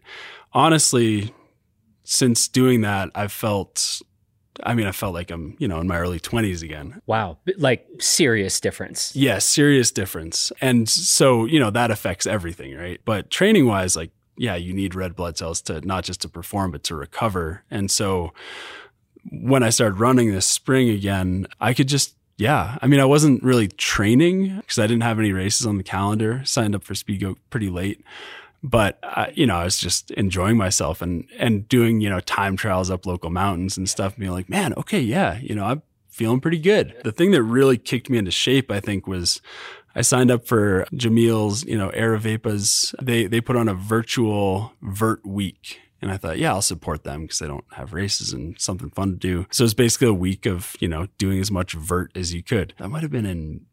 [0.53, 1.33] honestly,
[2.05, 4.01] since doing that, I've felt
[4.63, 7.01] I mean, I felt like I'm, you know, in my early 20s again.
[7.05, 7.37] Wow.
[7.57, 9.15] Like serious difference.
[9.15, 10.51] Yes, yeah, serious difference.
[10.61, 13.01] And so, you know, that affects everything, right?
[13.05, 16.71] But training wise, like, yeah, you need red blood cells to not just to perform,
[16.71, 17.63] but to recover.
[17.69, 18.33] And so
[19.29, 22.77] when I started running this spring again, I could just, yeah.
[22.81, 26.41] I mean, I wasn't really training because I didn't have any races on the calendar,
[26.45, 28.03] signed up for Speedgoat pretty late
[28.65, 32.57] but uh, you know, I was just enjoying myself and and doing you know time
[32.57, 34.17] trials up local mountains and stuff.
[34.17, 36.95] Being like, man, okay, yeah, you know, I'm feeling pretty good.
[37.03, 39.39] The thing that really kicked me into shape, I think, was
[39.93, 42.95] I signed up for Jamil's, you know, Aravaipa's.
[43.01, 45.81] They they put on a virtual vert week.
[46.01, 49.11] And I thought, yeah, I'll support them because they don't have races and something fun
[49.11, 49.47] to do.
[49.49, 52.75] So it's basically a week of, you know, doing as much vert as you could.
[52.77, 53.65] That might have been in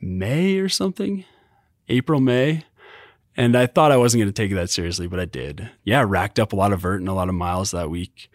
[0.00, 1.24] May or something,
[1.88, 2.64] April, May.
[3.38, 5.70] And I thought I wasn't going to take it that seriously, but I did.
[5.84, 8.32] Yeah, racked up a lot of vert and a lot of miles that week.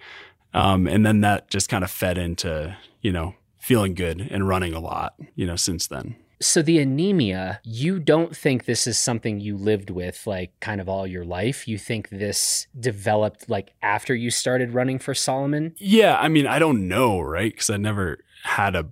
[0.53, 4.73] Um, and then that just kind of fed into, you know, feeling good and running
[4.73, 6.15] a lot, you know, since then.
[6.39, 10.87] So the anemia, you don't think this is something you lived with like kind of
[10.87, 11.67] all your life?
[11.67, 15.75] You think this developed like after you started running for Salomon?
[15.79, 17.55] Yeah, I mean, I don't know, right?
[17.57, 18.87] Cuz I never had a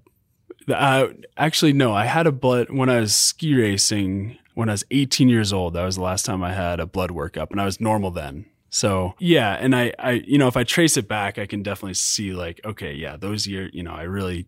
[0.67, 4.84] uh, actually no, I had a blood when I was ski racing when I was
[4.92, 5.74] 18 years old.
[5.74, 8.46] That was the last time I had a blood workup, and I was normal then.
[8.74, 11.96] So yeah, and I, I, you know, if I trace it back, I can definitely
[11.96, 14.48] see like, okay, yeah, those years, you know, I really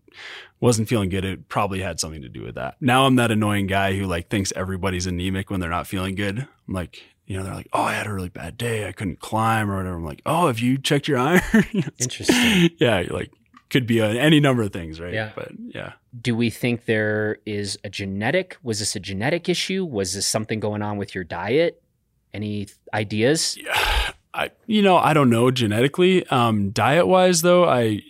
[0.61, 1.25] wasn't feeling good.
[1.25, 2.77] It probably had something to do with that.
[2.79, 6.39] Now I'm that annoying guy who like thinks everybody's anemic when they're not feeling good.
[6.39, 8.87] I'm like, you know, they're like, oh, I had a really bad day.
[8.87, 9.97] I couldn't climb or whatever.
[9.97, 11.91] I'm like, oh, have you checked your iron?
[11.99, 12.69] Interesting.
[12.77, 13.29] Yeah, like
[13.73, 15.13] could be any number of things, right?
[15.13, 15.31] Yeah.
[15.35, 15.93] But yeah.
[16.21, 18.55] Do we think there is a genetic?
[18.61, 19.83] Was this a genetic issue?
[19.83, 21.81] Was this something going on with your diet?
[22.33, 23.57] Any ideas?
[23.57, 23.73] Yeah.
[24.35, 26.25] I, you know, I don't know genetically.
[26.27, 28.01] Um, diet wise, though, I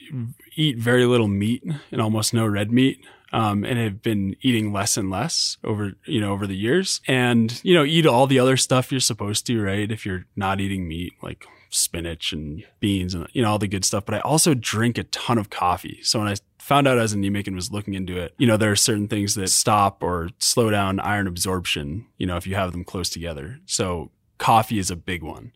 [0.56, 3.00] eat very little meat and almost no red meat.
[3.34, 7.60] Um, and have been eating less and less over, you know, over the years and,
[7.64, 9.92] you know, eat all the other stuff you're supposed to, right?
[9.92, 13.86] If you're not eating meat, like spinach and beans and you know all the good
[13.86, 17.14] stuff but i also drink a ton of coffee so when i found out as
[17.14, 20.30] anemic and was looking into it you know there are certain things that stop or
[20.40, 24.90] slow down iron absorption you know if you have them close together so coffee is
[24.90, 25.52] a big one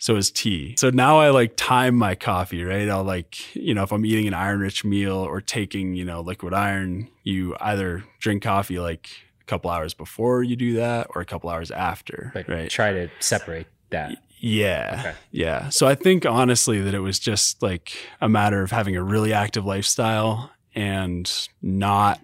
[0.00, 0.74] so is tea.
[0.78, 2.88] So now I like time my coffee, right?
[2.88, 6.22] I'll like, you know, if I'm eating an iron rich meal or taking, you know,
[6.22, 9.10] liquid iron, you either drink coffee like
[9.42, 12.70] a couple hours before you do that or a couple hours after, but right?
[12.70, 14.16] Try to separate that.
[14.40, 14.96] Yeah.
[15.00, 15.14] Okay.
[15.30, 15.68] Yeah.
[15.68, 19.32] So I think honestly that it was just like a matter of having a really
[19.32, 22.20] active lifestyle and not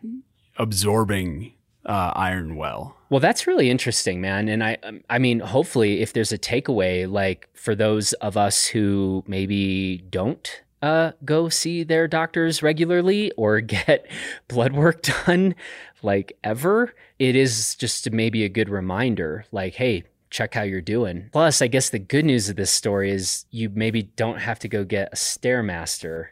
[0.57, 1.53] absorbing
[1.85, 2.97] uh, iron well.
[3.11, 4.49] Well, that's really interesting, man.
[4.49, 8.67] And I, um, I mean, hopefully, if there's a takeaway, like for those of us
[8.67, 14.11] who maybe don't uh, go see their doctors regularly or get
[14.49, 15.55] blood work done,
[16.03, 20.05] like ever, it is just maybe a good reminder, like, hey,
[20.37, 21.31] check how you're doing.
[21.33, 24.69] Plus, I guess the good news of this story is you maybe don't have to
[24.69, 26.27] go get a stairmaster.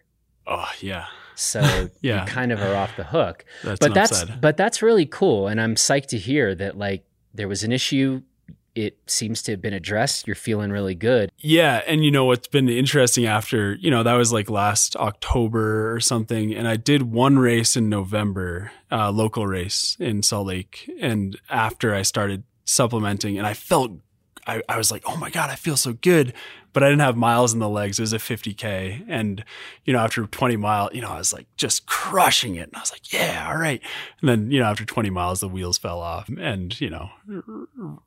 [0.47, 1.07] Oh yeah.
[1.37, 2.21] So yeah.
[2.21, 3.47] you kind of are off the hook.
[3.63, 4.41] That's but that's upside.
[4.41, 8.23] but that's really cool, and I'm psyched to hear that like there was an issue.
[8.75, 10.27] It seems to have been addressed.
[10.27, 11.31] You're feeling really good.
[11.39, 15.95] Yeah, and you know what's been interesting after you know that was like last October
[15.95, 20.91] or something, and I did one race in November, uh, local race in Salt Lake,
[21.01, 23.93] and after I started supplementing, and I felt
[24.47, 26.33] I, I was like, oh my God, I feel so good.
[26.73, 28.01] But I didn't have miles in the legs.
[28.01, 29.05] It was a 50K.
[29.09, 29.45] And,
[29.85, 32.69] you know, after 20 mile, you know, I was like just crushing it.
[32.69, 33.81] And I was like, yeah, all right.
[34.21, 37.11] And then, you know, after 20 miles, the wheels fell off and, you know,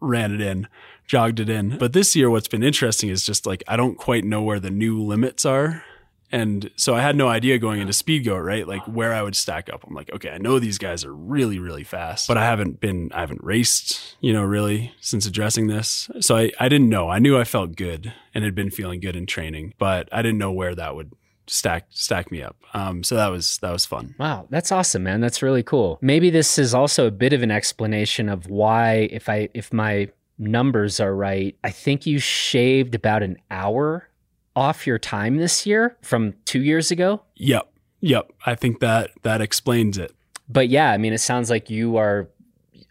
[0.02, 0.67] ran it in,
[1.06, 1.78] jogged it in.
[1.78, 4.72] But this year, what's been interesting is just like, I don't quite know where the
[4.72, 5.84] new limits are
[6.32, 8.68] and so I had no idea going into speed right?
[8.68, 9.86] Like where I would stack up.
[9.88, 13.12] I'm like, okay, I know these guys are really, really fast, but I haven't been,
[13.13, 16.10] I haven't raced, you know, really since addressing this.
[16.20, 17.10] So I, I didn't know.
[17.10, 20.38] I knew I felt good and had been feeling good in training, but I didn't
[20.38, 21.13] know where that would
[21.48, 22.58] stack stack me up.
[22.74, 24.16] Um, so that was that was fun.
[24.20, 25.22] Wow, that's awesome, man.
[25.22, 25.98] That's really cool.
[26.02, 30.10] Maybe this is also a bit of an explanation of why, if I if my
[30.38, 34.10] numbers are right, I think you shaved about an hour
[34.58, 37.22] off your time this year from two years ago?
[37.36, 37.72] Yep.
[38.02, 38.34] Yep.
[38.48, 40.15] I think that that explains it.
[40.50, 42.28] But yeah, I mean, it sounds like you are,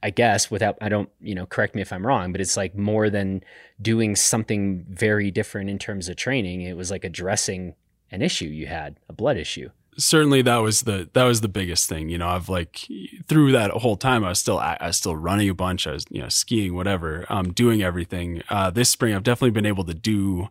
[0.00, 2.76] I guess, without, I don't, you know, correct me if I'm wrong, but it's like
[2.76, 3.42] more than
[3.82, 6.60] doing something very different in terms of training.
[6.60, 7.74] It was like addressing
[8.12, 11.88] an issue you had, a blood issue certainly that was the that was the biggest
[11.88, 12.86] thing you know i've like
[13.28, 16.04] through that whole time i was still i was still running a bunch i was
[16.10, 19.94] you know skiing whatever um doing everything uh this spring i've definitely been able to
[19.94, 20.48] do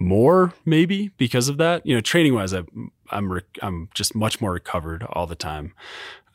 [0.00, 1.86] more maybe because of that.
[1.86, 2.62] You know, training wise, I,
[3.10, 5.74] I'm re- I'm just much more recovered all the time,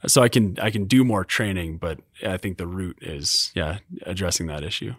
[0.05, 1.77] so I can I can do more training.
[1.77, 4.93] But I think the root is yeah addressing that issue.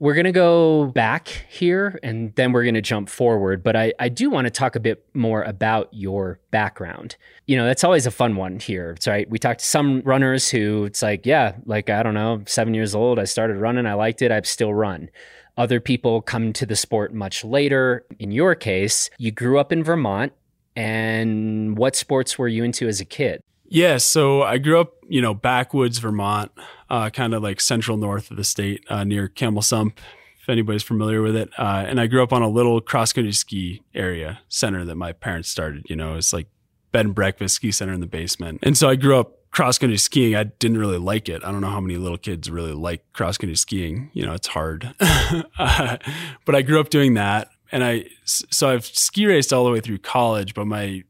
[0.00, 3.62] We're to go back here and then we're to jump forward.
[3.62, 7.16] But I, I do want to talk a bit more about your background.
[7.46, 8.92] You know, that's always a fun one here.
[8.92, 9.28] It's right.
[9.28, 12.94] We talked to some runners who it's like, yeah, like, I don't know, seven years
[12.94, 15.10] old, I started running, I liked it, I've still run.
[15.56, 18.04] Other people come to the sport much later.
[18.18, 20.32] In your case, you grew up in Vermont.
[20.76, 23.42] And what sports were you into as a kid?
[23.66, 26.50] Yeah, so I grew up, you know, backwoods Vermont,
[26.88, 30.00] uh, kind of like central north of the state, uh, near Campbell Sump,
[30.40, 31.50] if anybody's familiar with it.
[31.56, 35.12] Uh, and I grew up on a little cross country ski area center that my
[35.12, 35.86] parents started.
[35.88, 36.48] You know, it's like
[36.92, 38.60] bed and breakfast ski center in the basement.
[38.62, 41.44] And so I grew up cross country skiing, I didn't really like it.
[41.44, 44.10] I don't know how many little kids really like cross country skiing.
[44.12, 44.94] You know, it's hard.
[45.00, 45.96] uh,
[46.44, 47.50] but I grew up doing that.
[47.72, 51.04] And I, so I've ski raced all the way through college, but my,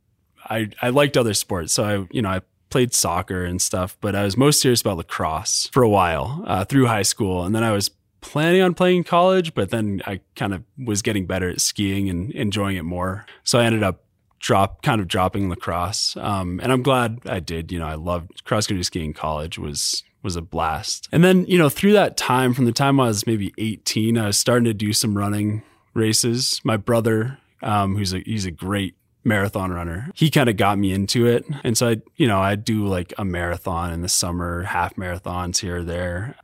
[0.44, 1.72] I, I liked other sports.
[1.72, 4.96] So I, you know, I played soccer and stuff, but I was most serious about
[4.96, 7.44] lacrosse for a while uh, through high school.
[7.44, 11.26] And then I was planning on playing college, but then I kind of was getting
[11.26, 13.26] better at skiing and enjoying it more.
[13.44, 14.04] So I ended up
[14.40, 16.16] drop kind of dropping lacrosse.
[16.16, 17.70] Um, and I'm glad I did.
[17.70, 19.12] You know, I loved cross country skiing.
[19.12, 21.08] College was was a blast.
[21.12, 24.26] And then you know through that time, from the time I was maybe 18, I
[24.26, 25.62] was starting to do some running
[25.94, 26.60] races.
[26.64, 30.10] My brother, um, who's a he's a great marathon runner.
[30.14, 31.44] He kind of got me into it.
[31.62, 35.58] And so I, you know, I do like a marathon in the summer, half marathons
[35.58, 36.36] here or there.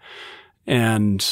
[0.67, 1.27] And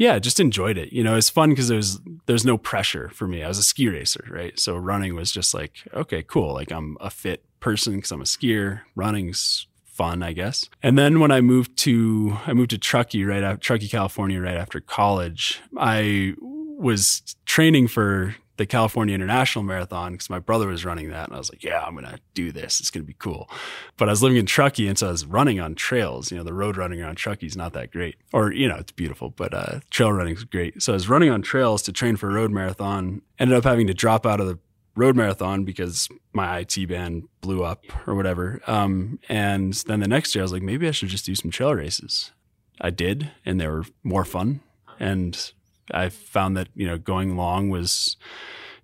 [0.00, 0.94] yeah, just enjoyed it.
[0.94, 3.44] You know, it's fun because there's there's no pressure for me.
[3.44, 4.58] I was a ski racer, right?
[4.58, 6.54] So running was just like, okay, cool.
[6.54, 8.80] Like I'm a fit person because I'm a skier.
[8.96, 10.70] Running's fun, I guess.
[10.82, 14.56] And then when I moved to I moved to Truckee right after Truckee, California, right
[14.56, 21.08] after college, I was training for the California International Marathon because my brother was running
[21.08, 21.28] that.
[21.28, 22.78] And I was like, yeah, I'm going to do this.
[22.78, 23.48] It's going to be cool.
[23.96, 24.86] But I was living in Truckee.
[24.86, 26.30] And so I was running on trails.
[26.30, 28.16] You know, the road running around Truckee is not that great.
[28.34, 30.82] Or, you know, it's beautiful, but uh, trail running is great.
[30.82, 33.22] So I was running on trails to train for a road marathon.
[33.38, 34.58] Ended up having to drop out of the
[34.94, 38.60] road marathon because my IT band blew up or whatever.
[38.66, 41.50] Um, and then the next year I was like, maybe I should just do some
[41.50, 42.32] trail races.
[42.78, 44.60] I did, and they were more fun.
[44.98, 45.50] And
[45.94, 48.16] I found that you know going long was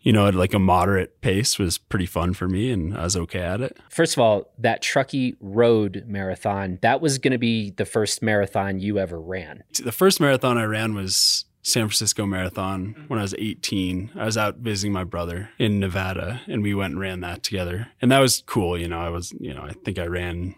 [0.07, 3.17] you know, at like a moderate pace was pretty fun for me and I was
[3.17, 3.77] okay at it.
[3.91, 8.79] First of all, that Truckee Road Marathon, that was going to be the first marathon
[8.79, 9.65] you ever ran.
[9.83, 14.13] The first marathon I ran was San Francisco Marathon when I was 18.
[14.15, 17.89] I was out visiting my brother in Nevada and we went and ran that together.
[18.01, 18.79] And that was cool.
[18.79, 20.55] You know, I was, you know, I think I ran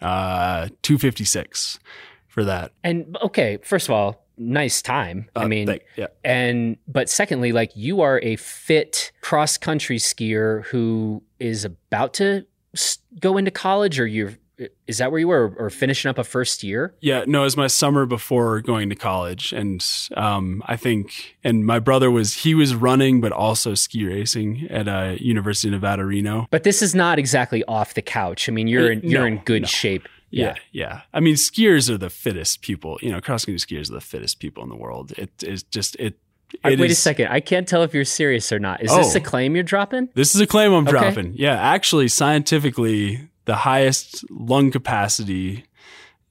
[0.00, 1.80] uh, 256
[2.28, 2.70] for that.
[2.84, 5.28] And okay, first of all, nice time.
[5.36, 6.06] I Uh, mean, thank- yeah.
[6.24, 12.46] and but secondly, like you are a fit cross country skier who is about to
[13.20, 14.34] go into college, or you're
[14.86, 16.94] is that where you were, or, finishing up a first year?
[17.00, 19.84] Yeah, no, it was my summer before going to college, and
[20.16, 24.86] um, I think, and my brother was he was running, but also ski racing at
[24.86, 26.46] uh, University of Nevada, Reno.
[26.50, 28.48] But this is not exactly off the couch.
[28.48, 29.68] I mean, you're in, you're no, in good no.
[29.68, 30.06] shape.
[30.32, 31.02] Yeah, yeah.
[31.12, 32.98] I mean, skiers are the fittest people.
[33.02, 35.12] You know, cross country skiers are the fittest people in the world.
[35.18, 36.18] It is just it.
[36.64, 37.28] It Wait a second.
[37.28, 38.82] I can't tell if you're serious or not.
[38.82, 39.18] Is this Oh.
[39.18, 40.08] a claim you're dropping?
[40.14, 40.90] This is a claim I'm Okay.
[40.90, 41.32] dropping.
[41.36, 45.64] Yeah, actually, scientifically, the highest lung capacity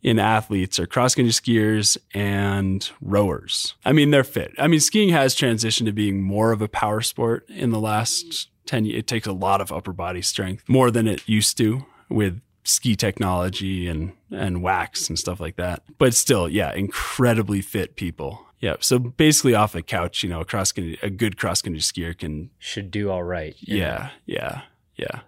[0.04, 3.74] in athletes are cross country skiers and rowers.
[3.86, 4.52] I mean, they're fit.
[4.60, 8.50] I mean, skiing has transitioned to being more of a power sport in the last
[8.68, 9.00] 10 years.
[9.00, 12.96] It takes a lot of upper body strength, more than it used to with ski
[12.96, 15.84] technology and, and wax and stuff like that.
[15.98, 18.46] But still, yeah, incredibly fit people.
[18.60, 18.76] Yeah.
[18.80, 22.18] So basically, off a couch, you know, a cross country, a good cross country skier
[22.18, 23.56] can Should do all right.
[23.60, 24.62] yeah, yeah,
[24.96, 25.22] yeah.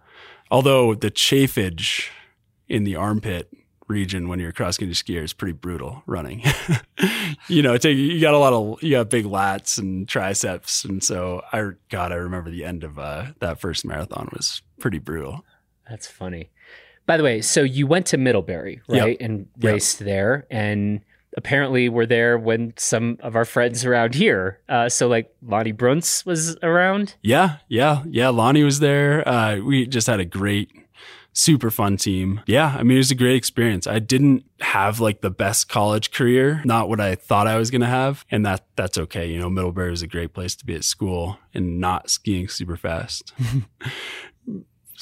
[0.51, 2.09] Although the chafage
[2.67, 3.51] in the armpit
[3.88, 6.43] region when you're a cross country skier is pretty brutal running.
[7.47, 11.03] you know, take you got a lot of you got big lats and triceps, and
[11.03, 15.43] so I God, I remember the end of uh, that first marathon was pretty brutal.
[15.89, 16.51] That's funny.
[17.06, 19.01] By the way, so you went to Middlebury, Yep.
[19.04, 19.18] right?
[19.20, 19.74] And Yep.
[19.74, 21.01] raced there and
[21.36, 24.60] apparently were there when some of our friends around here.
[24.70, 27.16] Uh, so like Lonnie Bruntz was around.
[27.24, 28.30] Yeah, yeah, yeah.
[28.30, 29.28] Lonnie was there.
[29.28, 30.70] Uh, we just had a great,
[31.34, 32.39] super fun team.
[32.45, 33.88] Yeah, I mean, it was a great experience.
[33.88, 37.82] I didn't have like the best college career, not what I thought I was going
[37.82, 39.26] to have, and that that's okay.
[39.28, 42.78] You know, Middlebury was a great place to be at school and not skiing super
[42.78, 43.34] fast.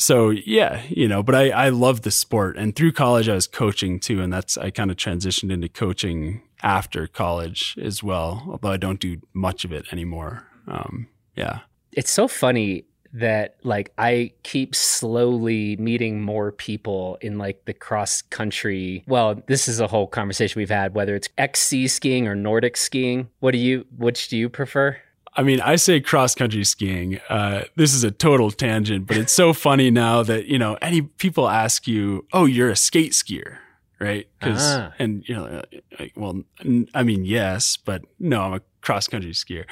[0.01, 3.45] so yeah, you know, but I I loved the sport, and through college I was
[3.45, 8.43] coaching too, and that's I kind of transitioned into coaching after college as well.
[8.49, 10.47] Although I don't do much of it anymore.
[10.67, 11.59] Um, yeah.
[11.91, 18.23] It's so funny that like I keep slowly meeting more people in like the cross
[18.23, 19.03] country.
[19.05, 23.29] Well, this is a whole conversation we've had whether it's XC skiing or Nordic skiing.
[23.39, 24.97] What do you which do you prefer?
[25.33, 27.19] I mean, I say cross country skiing.
[27.29, 31.01] Uh, this is a total tangent, but it's so funny now that you know any
[31.03, 33.57] people ask you, "Oh, you're a skate skier."
[33.99, 34.27] Right?
[34.39, 34.93] Because Ah.
[34.99, 35.61] and you know,
[35.99, 39.65] like, well, n- I mean, yes, but no, I'm a cross country skier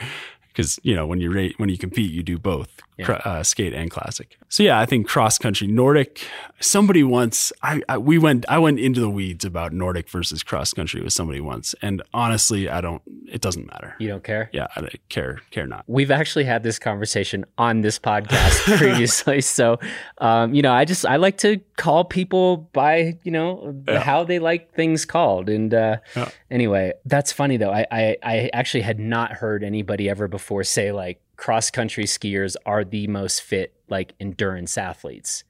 [0.49, 3.21] because you know when you rate when you compete, you do both Yeah.
[3.25, 4.37] uh, skate and classic.
[4.49, 6.21] So yeah, I think cross country Nordic.
[6.59, 10.73] Somebody once, I, I we went, I went into the weeds about Nordic versus cross
[10.73, 13.01] country with somebody once, and honestly, I don't.
[13.31, 13.95] It doesn't matter.
[13.99, 14.49] You don't care?
[14.51, 15.83] Yeah, I don't care care not.
[15.87, 19.39] We've actually had this conversation on this podcast previously.
[19.41, 19.79] So,
[20.17, 23.99] um, you know, I just I like to call people by you know Yeah.
[24.01, 25.47] how they like things called.
[25.49, 26.29] And uh, Yeah.
[26.51, 27.71] anyway, that's funny though.
[27.71, 32.55] I, I I actually had not heard anybody ever before say like cross country skiers
[32.65, 35.43] are the most fit like endurance athletes.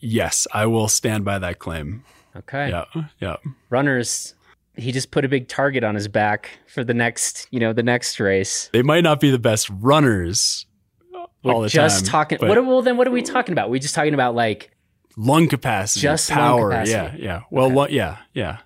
[0.00, 2.02] Yes, I will stand by that claim.
[2.36, 2.84] Okay, Yeah,
[3.20, 3.36] yeah.
[3.68, 4.34] runners.
[4.76, 7.82] He just put a big target on his back for the next, you know, the
[7.82, 8.70] next race.
[8.72, 10.66] They might not be the best runners
[11.42, 11.74] We're all the time.
[11.88, 12.38] just time, talking.
[12.48, 12.64] What?
[12.64, 13.70] Well, then, what are we talking about?
[13.70, 14.70] we just talking about like
[15.16, 16.70] lung capacity, Just power.
[16.70, 16.92] capacity.
[17.22, 17.40] Yeah, yeah.
[17.50, 17.74] Well, Okay.
[17.74, 18.58] lo- yeah, yeah.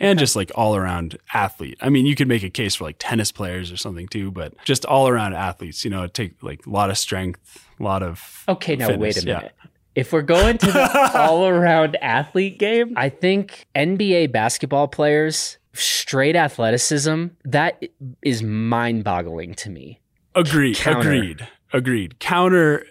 [0.00, 1.76] And just like all around athlete.
[1.82, 4.54] I mean, you could make a case for like tennis players or something too, but
[4.64, 5.84] just all around athletes.
[5.84, 8.44] You know, it take like a lot of strength, a lot of.
[8.48, 9.36] Okay, now wait a fitness, yeah.
[9.36, 9.54] minute.
[9.94, 16.36] If we're going to the all around athlete game, I think NBA basketball players, straight
[16.36, 17.82] athleticism, that
[18.22, 20.00] is mind boggling to me.
[20.34, 20.76] Agreed.
[20.76, 21.12] Counter.
[21.12, 21.48] Agreed.
[21.72, 22.18] Agreed.
[22.18, 22.86] Counter.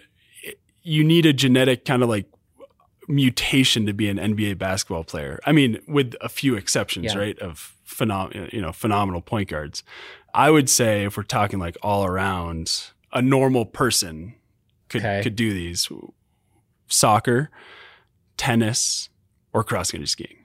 [0.82, 2.26] You need a genetic kind of like
[3.10, 5.38] mutation to be an NBA basketball player.
[5.44, 7.18] I mean, with a few exceptions, Yeah.
[7.18, 7.38] right?
[7.40, 9.82] Of phenom- you know, phenomenal point guards.
[10.32, 14.34] I would say if we're talking like all around, a normal person
[14.88, 15.22] could Okay.
[15.22, 15.88] could do these:
[16.88, 17.50] soccer,
[18.36, 19.08] tennis,
[19.52, 20.36] or cross country skiing.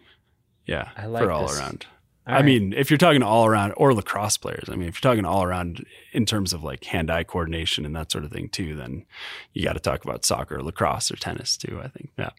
[0.66, 1.59] Yeah, I like for all this.
[1.59, 1.86] around.
[2.28, 2.45] All I right.
[2.45, 5.43] mean, if you're talking all around or lacrosse players, I mean, if you're talking all
[5.43, 9.05] around in terms of like hand eye coordination and that sort of thing too, then
[9.53, 11.80] you got to talk about soccer, lacrosse, or tennis too.
[11.84, 12.09] I think.
[12.18, 12.32] Yeah.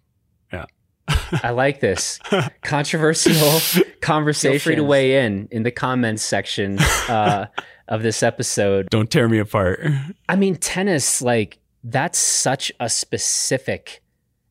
[1.43, 2.19] I like this
[2.63, 3.61] controversial
[4.01, 4.53] conversation.
[4.59, 6.79] Feel free to weigh in in the comments section
[7.09, 7.47] uh,
[7.89, 8.89] of this episode.
[8.91, 9.81] Don't tear me apart.
[10.29, 14.03] I mean, tennis, like, that's such a specific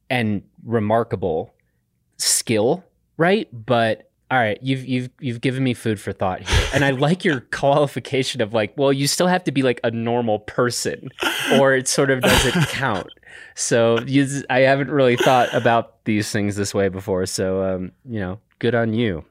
[0.09, 1.53] and remarkable
[2.17, 2.83] skill,
[3.17, 3.47] right?
[3.51, 7.23] But all right, you've you've you've given me food for thought here, and I like
[7.23, 11.09] your qualification of like, well, you still have to be like a normal person,
[11.59, 13.07] or it sort of doesn't count.
[13.55, 17.25] So you, I haven't really thought about these things this way before.
[17.25, 19.25] So um, you know, good on you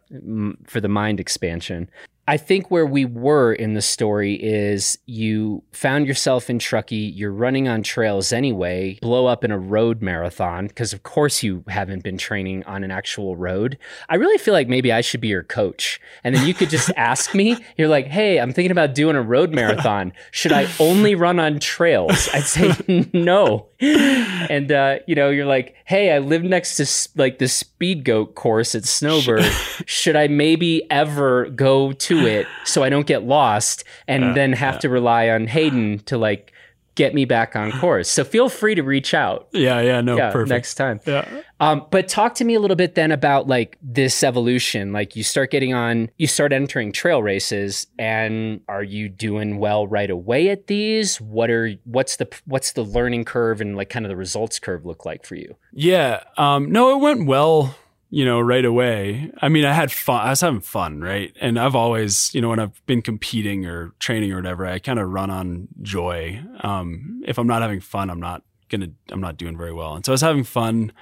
[0.67, 1.89] for the mind expansion.
[2.27, 7.31] I think where we were in the story is you found yourself in Truckee, you're
[7.31, 12.03] running on trails anyway, blow up in a road marathon, because of course you haven't
[12.03, 13.77] been training on an actual road.
[14.09, 16.01] I really feel like maybe I should be your coach.
[16.23, 19.23] And then you could just ask me, you're like, hey, I'm thinking about doing a
[19.23, 20.15] road marathon.
[20.31, 22.31] Should I only run on trails?
[22.33, 23.67] I'd say no.
[23.85, 28.35] And, uh, you know, you're like, hey, I live next to like the speed goat
[28.35, 29.45] course at Snowbird.
[29.87, 34.53] Should I maybe ever go to it so I don't get lost and uh, then
[34.53, 36.54] have to rely on Hayden to like
[36.95, 38.09] get me back on course.
[38.09, 39.49] So feel free to reach out.
[39.53, 40.51] Yeah, yeah, no, yeah, perfect.
[40.51, 41.01] Next time.
[41.07, 41.27] Yeah.
[41.61, 44.93] Um, but talk to me a little bit then about like this evolution.
[44.93, 49.87] Like you start getting on, you start entering trail races, and are you doing well
[49.87, 51.21] right away at these?
[51.21, 54.85] What are what's the what's the learning curve and like kind of the results curve
[54.85, 55.57] look like for you?
[55.73, 56.23] Yeah.
[56.37, 57.77] Um, no, it went well
[58.15, 59.29] you know, right away.
[59.43, 60.25] I mean, I had fun.
[60.25, 61.37] I was having fun, right?
[61.41, 65.01] And I've always, you know, when I've been competing or training or whatever, I kind
[65.01, 66.41] of run on joy.
[66.61, 69.97] Um, if I'm not having fun, I'm not gonna, I'm not doing very well.
[69.97, 70.93] And so I was having fun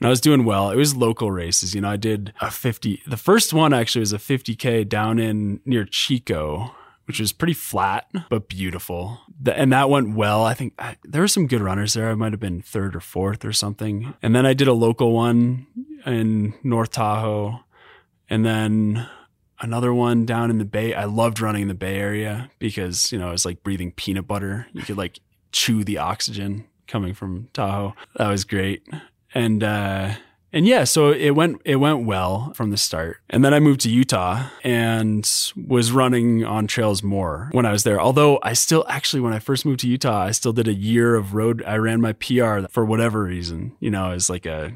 [0.00, 0.70] and I was doing well.
[0.70, 1.72] It was local races.
[1.72, 5.60] You know, I did a 50, the first one actually was a 50K down in
[5.64, 6.74] near Chico
[7.06, 9.20] which was pretty flat but beautiful.
[9.46, 10.44] And that went well.
[10.44, 12.10] I think I, there were some good runners there.
[12.10, 14.14] I might have been third or fourth or something.
[14.22, 15.66] And then I did a local one
[16.04, 17.60] in North Tahoe,
[18.28, 19.08] and then
[19.60, 20.94] another one down in the Bay.
[20.94, 24.26] I loved running in the Bay Area because you know it was like breathing peanut
[24.26, 24.66] butter.
[24.72, 25.20] You could like
[25.52, 27.94] chew the oxygen coming from Tahoe.
[28.16, 28.86] That was great.
[29.34, 30.14] And uh,
[30.56, 33.18] and yeah, so it went it went well from the start.
[33.28, 37.82] And then I moved to Utah and was running on trails more when I was
[37.82, 38.00] there.
[38.00, 41.14] Although I still actually when I first moved to Utah, I still did a year
[41.14, 41.62] of road.
[41.66, 44.72] I ran my PR for whatever reason, you know, as like a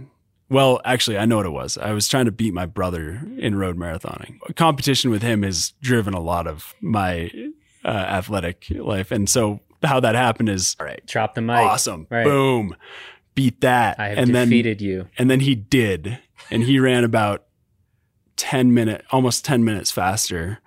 [0.51, 1.79] well, actually, I know what it was.
[1.79, 4.39] I was trying to beat my brother in road marathoning.
[4.57, 7.33] competition with him has driven a lot of my
[7.87, 9.13] uh, athletic life.
[9.13, 11.57] And so how that happened is all right, drop the mic.
[11.57, 12.07] Awesome.
[12.11, 12.25] Right.
[12.25, 12.77] Boom
[13.35, 13.99] beat that.
[13.99, 15.09] I have and defeated then, you.
[15.19, 16.19] And then he did.
[16.51, 17.45] And he ran about
[18.37, 20.59] 10 minutes, almost 10 minutes faster.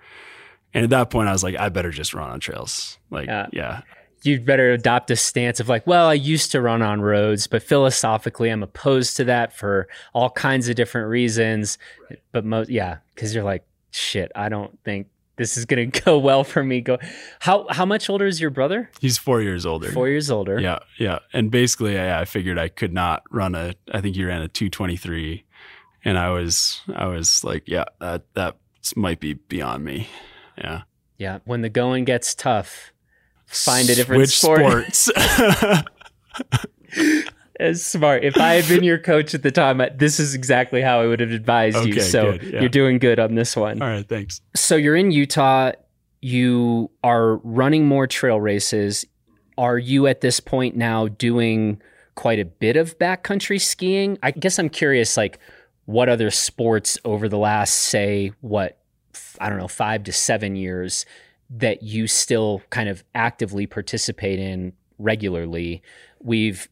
[0.72, 2.98] And at that point, I was like, I better just run on trails.
[3.10, 3.46] Like, yeah.
[3.52, 3.80] yeah.
[4.22, 7.62] You'd better adopt a stance of like, well, I used to run on roads, but
[7.62, 11.78] philosophically, I'm opposed to that for all kinds of different reasons.
[12.32, 16.44] But most, yeah, because you're like, shit, I don't think this is gonna go well
[16.44, 16.80] for me.
[16.80, 16.98] Go,
[17.40, 18.90] how how much older is your brother?
[19.00, 19.90] He's four years older.
[19.90, 20.60] Four years older.
[20.60, 21.18] Yeah, yeah.
[21.32, 23.74] And basically, I, I figured I could not run a.
[23.92, 25.44] I think he ran a two twenty three,
[26.04, 28.56] and I was I was like, yeah, that that
[28.96, 30.08] might be beyond me.
[30.58, 30.82] Yeah.
[31.18, 31.38] Yeah.
[31.44, 32.92] When the going gets tough,
[33.46, 34.94] find a different Switch sport.
[34.94, 35.82] sports.
[37.74, 38.24] Smart.
[38.24, 41.20] If I had been your coach at the time, this is exactly how I would
[41.20, 42.00] have advised okay, you.
[42.00, 42.60] So yeah.
[42.60, 43.80] you're doing good on this one.
[43.80, 44.40] All right, thanks.
[44.56, 45.72] So you're in Utah.
[46.20, 49.04] You are running more trail races.
[49.56, 51.80] Are you at this point now doing
[52.16, 54.18] quite a bit of backcountry skiing?
[54.22, 55.38] I guess I'm curious, like,
[55.84, 58.78] what other sports over the last, say, what,
[59.38, 61.06] I don't know, five to seven years
[61.50, 65.82] that you still kind of actively participate in regularly?
[66.20, 66.68] We've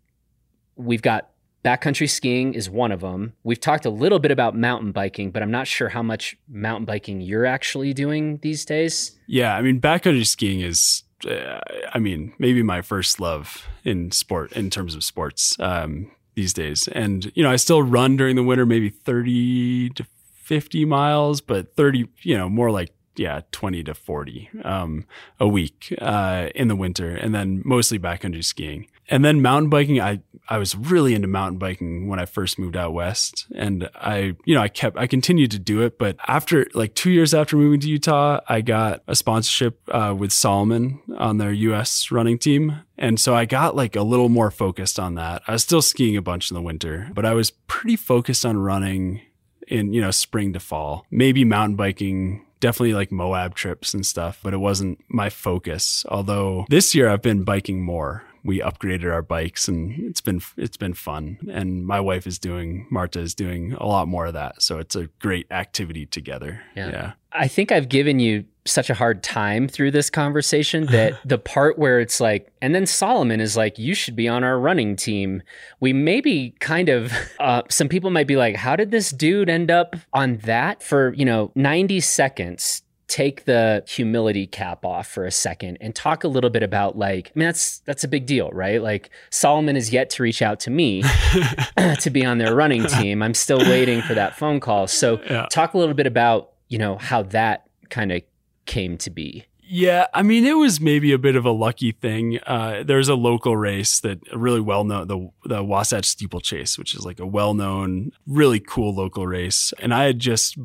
[0.77, 1.31] we've got
[1.65, 3.35] backcountry skiing is one of them.
[3.45, 6.85] We've talked a little bit about mountain biking, but I'm not sure how much mountain
[6.85, 9.19] biking you're actually doing these days.
[9.27, 11.61] Yeah, I mean backcountry skiing is uh,
[11.93, 16.89] I mean maybe my first love in sport in terms of sports um, these days.
[16.89, 20.07] And you know, I still run during the winter maybe 30 to
[20.43, 25.07] 50 miles, but 30, you know, more like yeah, 20 to 40 um,
[25.39, 28.87] a week uh, in the winter, and then mostly backcountry skiing.
[29.13, 32.79] And then mountain biking, I, I was really into mountain biking when I first moved
[32.79, 33.47] out west.
[33.55, 35.99] And I, you know, I kept, I continued to do it.
[35.99, 40.33] But after like two years after moving to Utah, I got a sponsorship uh, with
[40.33, 42.81] Salomon on their US running team.
[42.97, 45.43] And so I got like a little more focused on that.
[45.47, 48.57] I was still skiing a bunch in the winter, but I was pretty focused on
[48.57, 49.21] running
[49.69, 54.39] in, you know, spring to fall, maybe mountain biking definitely like Moab trips and stuff,
[54.43, 56.07] but it wasn't my focus.
[56.09, 58.25] Although this year I've been biking more.
[58.45, 61.39] We upgraded our bikes and it's been it's been fun.
[61.51, 64.63] And my wife is doing Marta is doing a lot more of that.
[64.63, 66.63] So it's a great activity together.
[66.75, 66.91] Yeah.
[66.91, 67.13] yeah.
[67.33, 71.79] I think I've given you such a hard time through this conversation that the part
[71.79, 75.43] where it's like, and then Salomon is like, you should be on our running team.
[75.81, 79.71] We maybe kind of, uh, some people might be like, how did this dude end
[79.71, 82.82] up on that for, you know, 90 seconds?
[83.13, 87.29] Take the humility cap off for a second and talk a little bit about like,
[87.29, 88.81] I mean, that's that's a big deal, right?
[88.83, 91.03] Like Salomon is yet to reach out to me
[92.01, 93.23] to be on their running team.
[93.23, 94.87] I'm still waiting for that phone call.
[94.87, 95.47] So Yeah.
[95.51, 98.23] talk a little bit about, you know, how that kind of
[98.65, 99.45] came to be.
[99.75, 102.39] Yeah, I mean, it was maybe a bit of a lucky thing.
[102.47, 107.05] Uh, there's a local race that really well known, the the Wasatch Steeplechase, which is
[107.05, 109.73] like a well known, really cool local race.
[109.79, 110.57] And I had just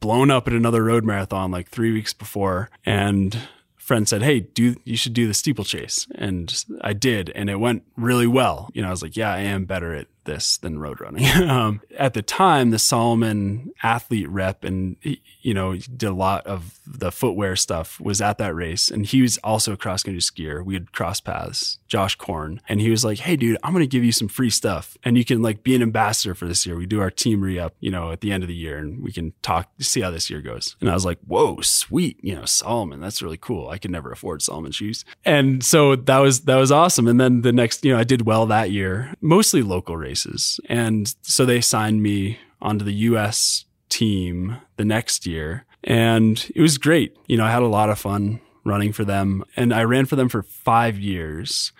[0.00, 3.36] blown up at another road marathon like three weeks before, and
[3.76, 7.84] friend said, "Hey, do you should do the steeplechase?" And I did, and it went
[7.96, 8.68] really well.
[8.74, 11.80] You know, I was like, "Yeah, I am better at this than road running." um,
[11.96, 16.78] at the time, the Salomon athlete rep and he- you know did a lot of
[16.86, 20.62] the footwear stuff was at that race, and he was also a cross country skier.
[20.62, 24.04] We had cross paths, Josh Korn, and he was like, "Hey, dude, I'm gonna give
[24.04, 26.76] you some free stuff, and you can like be an ambassador for this year.
[26.76, 29.02] We do our team re up, you know, at the end of the year, and
[29.02, 32.34] we can talk, see how this year goes." And I was like, "Whoa, sweet, you
[32.34, 33.68] know, Salomon, that's really cool.
[33.70, 37.08] I could never afford Salomon shoes." And so that was that was awesome.
[37.08, 41.14] And then the next, you know, I did well that year, mostly local races, and
[41.22, 43.64] so they signed me onto the U.S.
[43.88, 47.16] team the next year, and it was great.
[47.26, 50.16] You know, I had a lot of fun running for them, and I ran for
[50.16, 51.72] them for five years,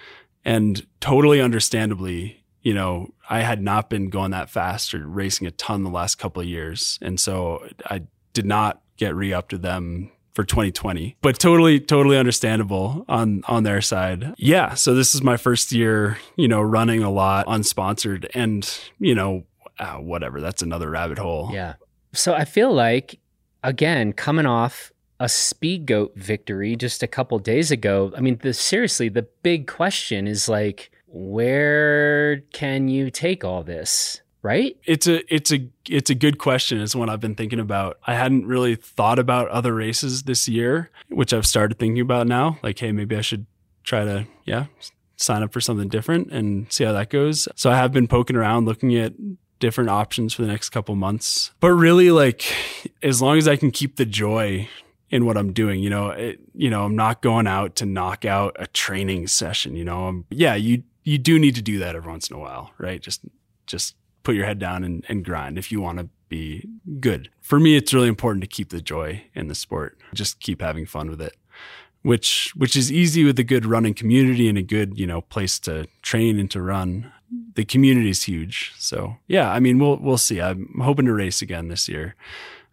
[0.44, 2.44] and totally understandably.
[2.62, 6.16] You know, I had not been going that fast or racing a ton the last
[6.16, 6.98] couple of years.
[7.00, 8.02] And so I
[8.34, 13.64] did not get re upped to them for 2020 but totally totally understandable on on
[13.64, 18.24] their side yeah so this is my first year you know running a lot unsponsored
[18.34, 19.44] and you know
[19.80, 21.74] uh, whatever that's another rabbit hole Yeah.
[22.12, 23.18] So I feel like,
[23.62, 28.52] again, coming off a speed goat victory just a couple days ago, I mean, the,
[28.52, 34.20] seriously, the big question is like, where can you take all this?
[34.40, 34.76] Right?
[34.84, 38.14] it's a it's a it's a good question it's one i've been thinking about i
[38.14, 42.78] hadn't really thought about other races this year which i've started thinking about now like
[42.78, 43.44] hey maybe i should
[43.82, 44.66] try to yeah
[45.16, 48.36] sign up for something different and see how that goes so i have been poking
[48.36, 49.12] around looking at
[49.58, 52.44] different options for the next couple months but really like
[53.02, 54.66] as long as i can keep the joy
[55.10, 58.24] in what i'm doing you know it, you know i'm not going out to knock
[58.24, 61.96] out a training session you know um yeah you you do need to do that
[61.96, 63.22] every once in a while right just
[63.66, 66.68] just put your head down and, and grind if you want to be
[67.00, 67.30] good.
[67.40, 69.98] For me, it's really important to keep the joy in the sport.
[70.14, 71.36] Just keep having fun with it,
[72.02, 75.58] which which is easy with a good running community and a good you know place
[75.60, 77.12] to train and to run.
[77.54, 79.50] The community is huge, so yeah.
[79.50, 80.40] I mean, we'll we'll see.
[80.40, 82.14] I'm hoping to race again this year.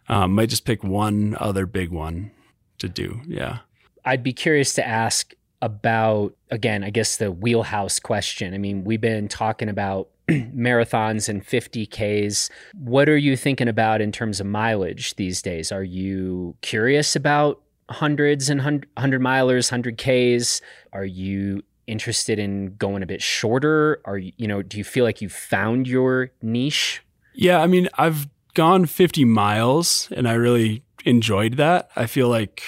[0.08, 2.30] Um, might just pick one other big one
[2.78, 3.20] to do.
[3.26, 3.58] Yeah.
[4.04, 8.54] I'd be curious to ask about, again, I guess the wheelhouse question.
[8.54, 12.50] I mean, we've been talking about marathons and 50Ks.
[12.74, 15.72] What are you thinking about in terms of mileage these days?
[15.72, 20.60] Are you curious about hundreds and hun- 100 milers, 100Ks?
[20.92, 24.00] Are you interested in going a bit shorter?
[24.04, 27.02] Are you, you know, do you feel like you found your niche?
[27.34, 31.90] Yeah, I mean, I've gone 50 miles and I really enjoyed that.
[31.94, 32.64] I feel like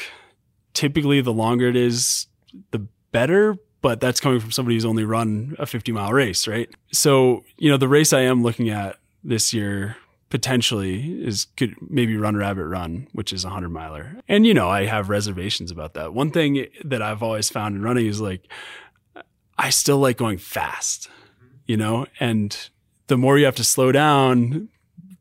[0.75, 2.29] typically the longer it is,
[2.71, 6.69] the better, but that's coming from somebody who's only run a 50 mile race, right?
[6.93, 9.97] So, you know, the race I am looking at this year
[10.31, 14.69] potentially is could maybe run rabbit run which is a 100 miler and you know
[14.69, 18.47] i have reservations about that one thing that i've always found in running is like
[19.57, 21.09] i still like going fast
[21.65, 22.69] you know and
[23.07, 24.69] the more you have to slow down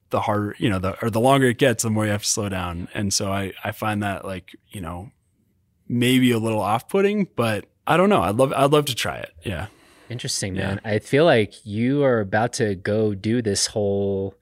[0.10, 2.28] the harder you know the or the longer it gets the more you have to
[2.30, 2.88] slow down.
[2.94, 5.12] And so i i find that like you know
[5.88, 8.22] maybe a little off-putting but i don't know.
[8.22, 9.32] I'd love i'd love to try it.
[9.44, 9.68] Yeah.
[10.10, 10.68] Interesting, Yeah.
[10.76, 10.82] man.
[10.86, 14.36] I feel like you are about to go do this whole,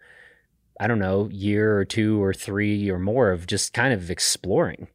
[0.79, 4.87] I don't know, year or two or three or more of just kind of exploring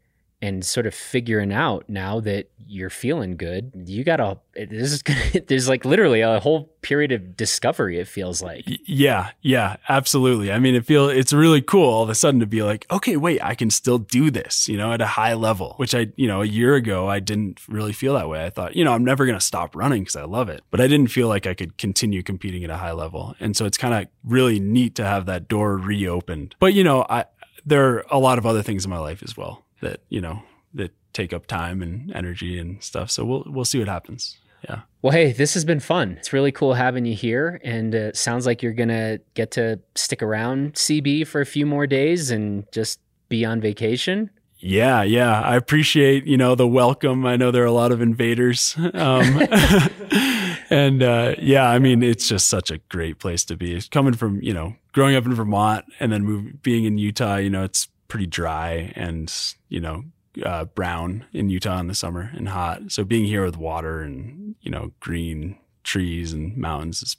[0.42, 3.72] and sort of figuring out now that you're feeling good.
[3.86, 8.08] You got to, this is gonna, there's like literally a whole period of discovery, it
[8.08, 8.64] feels like.
[8.86, 12.46] Yeah yeah absolutely i mean it feel it's really cool all of a sudden to
[12.46, 15.74] be like okay wait i can still do this you know at a high level
[15.76, 18.76] which i you know a year ago i didn't really feel that way i thought
[18.76, 21.28] you know i'm never to stop running because i love it but i didn't feel
[21.28, 24.60] like i could continue competing at a high level and so it's kind of really
[24.60, 27.24] neat to have that door reopened but you know i
[27.64, 30.42] there are a lot of other things in my life as well that you know
[30.74, 34.82] that take up time and energy and stuff so we'll we'll see what happens yeah
[35.02, 36.16] Well, hey, this has been fun.
[36.18, 37.58] It's really cool having you here.
[37.64, 41.64] And uh, sounds like you're going to get to stick around CB for a few
[41.64, 43.00] more days and just
[43.30, 44.28] be on vacation.
[44.58, 45.40] Yeah, yeah.
[45.40, 47.24] I appreciate, you know, the welcome.
[47.24, 48.76] I know there are a lot of invaders.
[48.92, 49.42] Um,
[50.70, 53.80] and uh, yeah, I mean, it's just such a great place to be.
[53.90, 57.48] Coming from, you know, growing up in Vermont and then move, being in Utah, you
[57.48, 59.32] know, it's pretty dry and,
[59.68, 60.04] you know,
[60.44, 62.92] uh, brown in Utah in the summer and hot.
[62.92, 67.16] So being here with water and, you know, green trees and mountains is,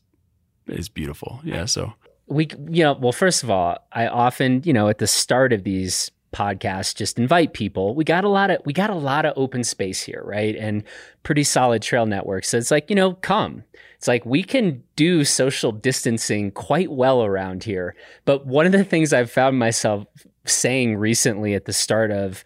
[0.68, 1.40] is beautiful.
[1.44, 1.66] Yeah.
[1.66, 1.94] So
[2.28, 5.64] we, you know, well, first of all, I often, you know, at the start of
[5.64, 9.34] these podcast just invite people we got a lot of we got a lot of
[9.36, 10.84] open space here right and
[11.24, 13.64] pretty solid trail network so it's like you know come
[13.98, 18.84] it's like we can do social distancing quite well around here but one of the
[18.84, 20.08] things i've found myself
[20.46, 22.44] saying recently at the start of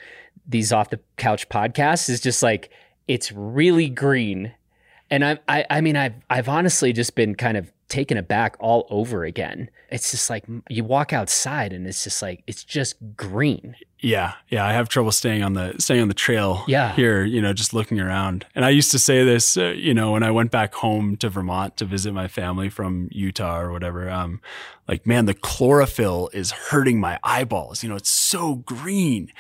[0.48, 2.70] these off the couch podcasts is just like
[3.08, 4.54] it's really green
[5.10, 8.88] and I, I, I mean, I've, I've honestly just been kind of taken aback all
[8.89, 9.70] over again.
[9.89, 13.76] It's just like you walk outside and it's just like it's just green.
[14.06, 14.64] Yeah, yeah.
[14.64, 16.64] I have trouble staying on the staying on the trail.
[16.68, 16.93] Yeah.
[16.93, 18.45] here, you know, just looking around.
[18.53, 21.28] And I used to say this, uh, you know, when I went back home to
[21.28, 24.08] Vermont to visit my family from Utah or whatever.
[24.08, 24.41] Um,
[24.88, 27.82] like, man, the chlorophyll is hurting my eyeballs.
[27.82, 29.32] You know, it's so green,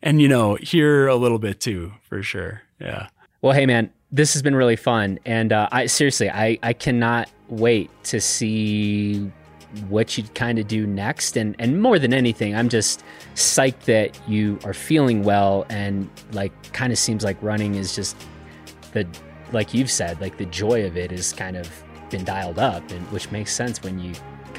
[0.00, 2.62] and you know, here a little bit too, for sure.
[2.78, 3.08] Yeah.
[3.40, 7.28] Well, hey, man, this has been really fun, and uh, I seriously, I I cannot
[7.48, 9.32] wait to see
[9.88, 11.36] what you'd kind of do next.
[11.36, 13.02] And and more than anything i'm just
[13.34, 18.16] psyched that you are feeling well and like kind of seems like running is just
[18.92, 19.06] the
[19.52, 21.70] like you've said like the joy of it is kind of
[22.10, 24.12] been dialed up and which makes sense when you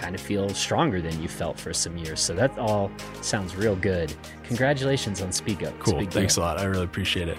[0.04, 2.20] kind of feel stronger than you felt for some years.
[2.20, 2.92] So that all
[3.22, 4.14] sounds real good.
[4.44, 6.06] Congratulations on Speedgoat cool.
[6.08, 6.60] Thanks a lot.
[6.60, 7.38] I really appreciate it.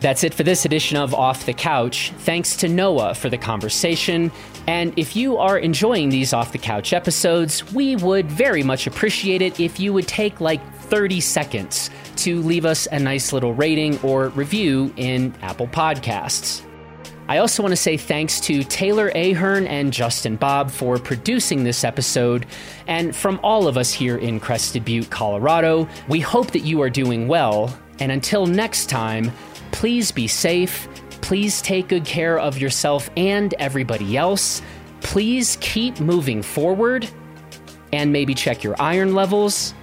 [0.00, 2.12] That's it for this edition of Off the Couch.
[2.18, 4.30] Thanks to Noah for the conversation.
[4.66, 9.42] And if you are enjoying these Off the Couch episodes, we would very much appreciate
[9.42, 13.98] it if you would take like 30 seconds to leave us a nice little rating
[14.00, 16.62] or review in Apple Podcasts.
[17.28, 21.82] I also want to say thanks to Taylor Ahern and Justin Bob for producing this
[21.82, 22.46] episode.
[22.86, 26.90] And from all of us here in Crested Butte, Colorado, we hope that you are
[26.90, 27.76] doing well.
[27.98, 29.32] And until next time,
[29.76, 30.88] Please be safe.
[31.26, 34.62] Please take good care of yourself and everybody else.
[35.00, 37.08] Please keep moving forward
[37.92, 39.74] and maybe check your iron levels.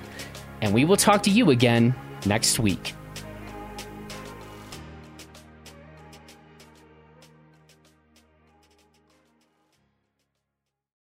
[0.62, 1.94] And we will talk to you again
[2.26, 2.94] next week.